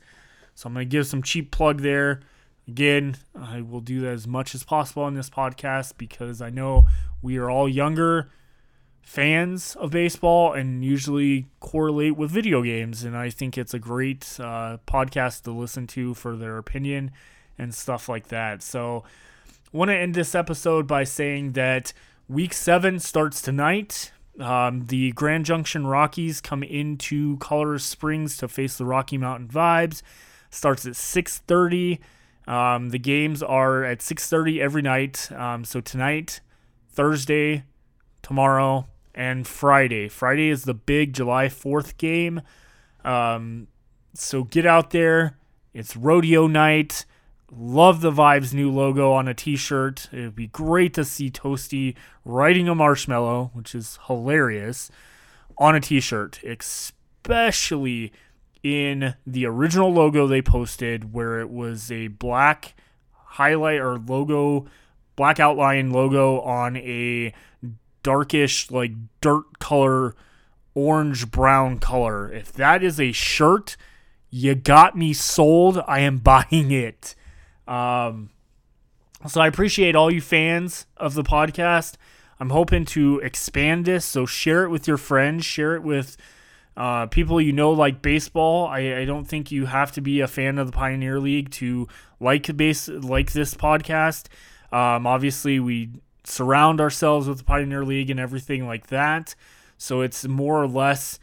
[0.56, 2.22] So I'm going to give some cheap plug there.
[2.70, 6.88] Again, I will do that as much as possible on this podcast because I know
[7.22, 8.30] we are all younger
[9.04, 13.04] fans of baseball and usually correlate with video games.
[13.04, 17.12] And I think it's a great uh, podcast to listen to for their opinion
[17.58, 18.64] and stuff like that.
[18.64, 19.04] So,
[19.72, 21.94] want to end this episode by saying that
[22.28, 24.12] week seven starts tonight.
[24.40, 30.02] Um, the Grand Junction Rockies come into Colorado Springs to face the Rocky Mountain Vibes.
[30.50, 32.00] Starts at 6:30.
[32.48, 35.32] Um, the games are at 6:30 every night.
[35.32, 36.42] Um, so tonight,
[36.90, 37.64] Thursday,
[38.22, 40.08] tomorrow, and Friday.
[40.10, 42.42] Friday is the big July 4th game.
[43.04, 43.68] Um,
[44.14, 45.38] so get out there.
[45.74, 47.06] It's rodeo night.
[47.52, 50.10] Love the Vibes new logo on a t shirt.
[50.12, 51.96] It would be great to see Toasty
[52.26, 54.90] riding a marshmallow, which is hilarious,
[55.58, 58.12] on a t shirt, especially
[58.64, 62.74] in the original logo they posted, where it was a black
[63.14, 64.66] highlight or logo,
[65.16, 67.34] black outline logo on a
[68.04, 68.92] darkish, like
[69.22, 70.16] dirt color,
[70.76, 72.32] orange brown color.
[72.32, 73.78] If that is a shirt,
[74.30, 75.82] you got me sold.
[75.88, 77.16] I am buying it.
[77.68, 78.30] Um,
[79.28, 81.96] so I appreciate all you fans of the podcast.
[82.40, 86.18] I'm hoping to expand this, so share it with your friends, share it with
[86.76, 88.68] uh, people you know like baseball.
[88.68, 91.88] I, I don't think you have to be a fan of the Pioneer League to
[92.20, 94.28] like base like this podcast.
[94.72, 95.92] Um, obviously, we
[96.24, 99.36] surround ourselves with the Pioneer League and everything like that.
[99.78, 101.20] So it's more or less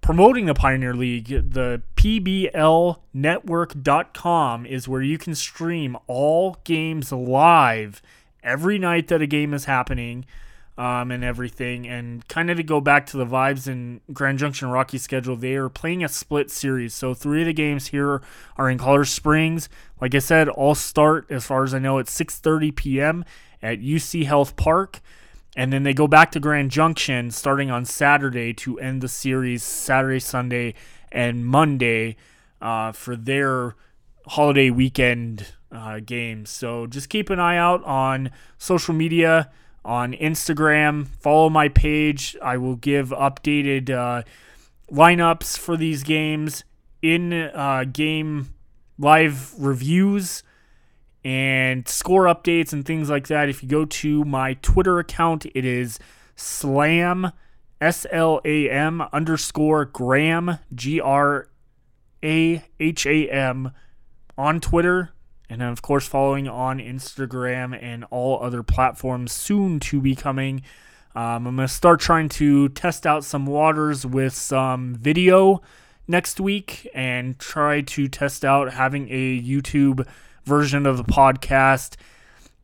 [0.00, 1.28] promoting the Pioneer League.
[1.28, 8.00] The PBLnetwork.com is where you can stream all games live
[8.42, 10.24] every night that a game is happening.
[10.76, 11.86] Um, and everything.
[11.86, 15.54] And kind of to go back to the vibes in Grand Junction Rocky schedule, they
[15.54, 16.92] are playing a split series.
[16.92, 18.22] So three of the games here
[18.56, 19.68] are in Colorado Springs.
[20.00, 23.24] Like I said, all start as far as I know at 6:30 p.m
[23.64, 25.00] at UC Health Park.
[25.56, 29.62] And then they go back to Grand Junction starting on Saturday to end the series
[29.62, 30.74] Saturday, Sunday,
[31.10, 32.16] and Monday
[32.60, 33.74] uh, for their
[34.26, 36.50] holiday weekend uh, games.
[36.50, 39.50] So just keep an eye out on social media
[39.84, 41.06] on Instagram.
[41.06, 42.36] Follow my page.
[42.42, 44.24] I will give updated uh,
[44.90, 46.64] lineups for these games
[47.00, 48.54] in uh, game
[48.98, 50.42] live reviews
[51.24, 53.48] and score updates and things like that.
[53.48, 55.98] If you go to my Twitter account, it is
[56.36, 57.32] slam
[57.80, 61.48] S L A M underscore Graham G R
[62.22, 63.72] A H A M
[64.36, 65.10] on Twitter.
[65.48, 70.62] And then, of course, following on Instagram and all other platforms soon to be coming.
[71.14, 75.62] Um, I'm going to start trying to test out some waters with some video
[76.08, 80.06] next week and try to test out having a YouTube
[80.44, 81.96] version of the podcast,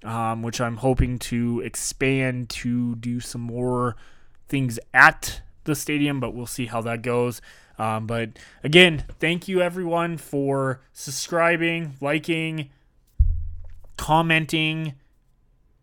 [0.05, 3.97] um, which I'm hoping to expand to do some more
[4.49, 7.41] things at the stadium, but we'll see how that goes.
[7.79, 12.71] Um, but again, thank you everyone for subscribing, liking,
[13.97, 14.95] commenting.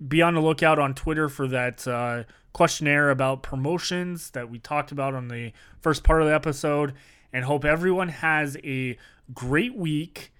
[0.05, 2.23] Be on the lookout on Twitter for that uh,
[2.53, 6.93] questionnaire about promotions that we talked about on the first part of the episode.
[7.33, 8.97] And hope everyone has a
[9.33, 10.31] great week,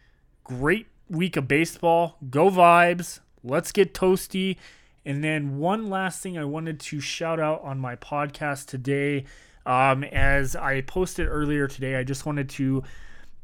[0.43, 2.17] great week of baseball.
[2.29, 3.19] Go vibes.
[3.43, 4.57] Let's get toasty.
[5.05, 9.25] And then one last thing I wanted to shout out on my podcast today.
[9.65, 12.83] Um, as I posted earlier today, I just wanted to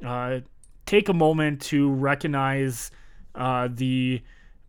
[0.05, 0.39] uh,
[0.85, 2.91] take a moment to recognize
[3.35, 4.21] uh, the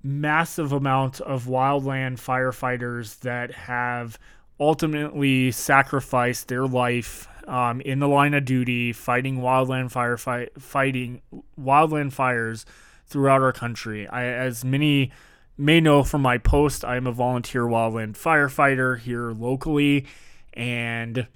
[0.03, 4.19] massive amount of wildland firefighters that have
[4.61, 11.21] ultimately sacrificed their life um, in the line of duty fighting wildland firefight fighting
[11.61, 12.65] wildland fires
[13.07, 14.07] throughout our country.
[14.09, 15.13] I, as many
[15.57, 20.07] may know from my post, I'm a volunteer wildland firefighter here locally,
[20.55, 21.27] and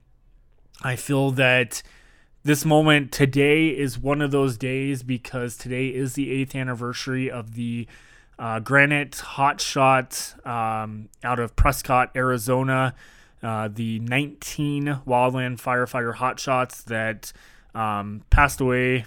[0.82, 1.82] I feel that
[2.44, 7.54] this moment today is one of those days because today is the eighth anniversary of
[7.54, 7.86] the
[8.38, 12.94] uh, Granite Hot Shot um, out of Prescott, Arizona.
[13.42, 17.32] Uh, the 19 wildland firefighter hot shots that
[17.74, 19.04] um, passed away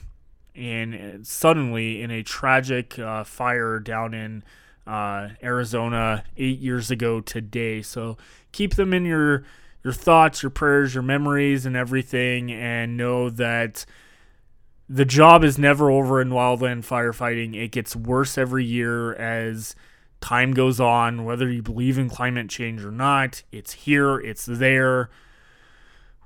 [0.56, 4.44] in suddenly in a tragic uh, fire down in
[4.88, 7.82] uh, Arizona eight years ago today.
[7.82, 8.18] So
[8.52, 9.44] keep them in your
[9.84, 13.86] your thoughts, your prayers, your memories, and everything, and know that
[14.88, 17.56] the job is never over in wildland firefighting.
[17.56, 19.76] It gets worse every year as
[20.22, 23.43] time goes on, whether you believe in climate change or not.
[23.51, 25.09] It's here, it's there.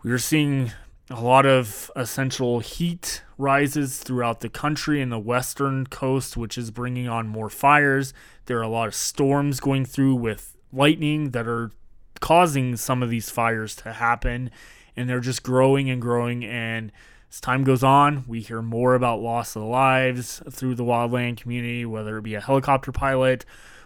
[0.03, 0.71] We're seeing
[1.09, 6.71] a lot of essential heat rises throughout the country and the western coast, which is
[6.71, 8.13] bringing on more fires.
[8.45, 11.71] There are a lot of storms going through with lightning that are
[12.19, 14.51] causing some of these fires to happen,
[14.95, 16.43] and they're just growing and growing.
[16.43, 16.91] And
[17.31, 21.85] as time goes on, we hear more about loss of lives through the wildland community,
[21.85, 23.45] whether it be a helicopter pilot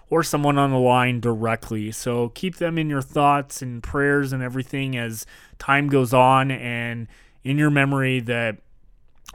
[0.09, 1.91] or someone on the line directly.
[1.91, 5.25] So keep them in your thoughts and prayers and everything as
[5.59, 7.07] time goes on and
[7.43, 8.57] in your memory that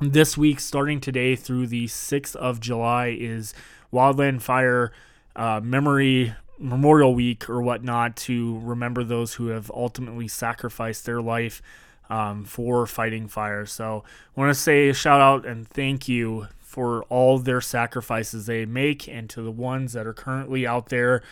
[0.00, 3.54] this week, starting today through the 6th of July, is
[3.92, 4.92] Wildland Fire
[5.36, 11.62] uh, Memory Memorial Week or whatnot to remember those who have ultimately sacrificed their life
[12.10, 13.66] um, for fighting fire.
[13.66, 14.04] So
[14.36, 18.66] I want to say a shout out and thank you for all their sacrifices they
[18.66, 21.22] make and to the ones that are currently out there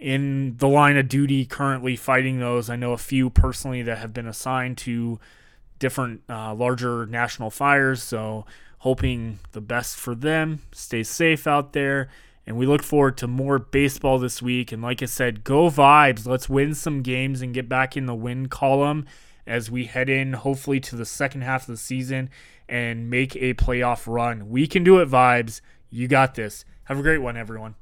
[0.00, 2.70] in the line of duty currently fighting those.
[2.70, 5.20] I know a few personally that have been assigned to
[5.78, 8.02] different uh, larger national fires.
[8.02, 8.46] So
[8.78, 10.62] hoping the best for them.
[10.72, 12.08] Stay safe out there.
[12.46, 14.72] And we look forward to more baseball this week.
[14.72, 16.26] And like I said, go vibes.
[16.26, 19.04] Let's win some games and get back in the win column
[19.46, 22.30] as we head in, hopefully, to the second half of the season
[22.68, 24.50] and make a playoff run.
[24.50, 25.60] We can do it, vibes.
[25.90, 26.64] You got this.
[26.84, 27.74] Have a great one, everyone.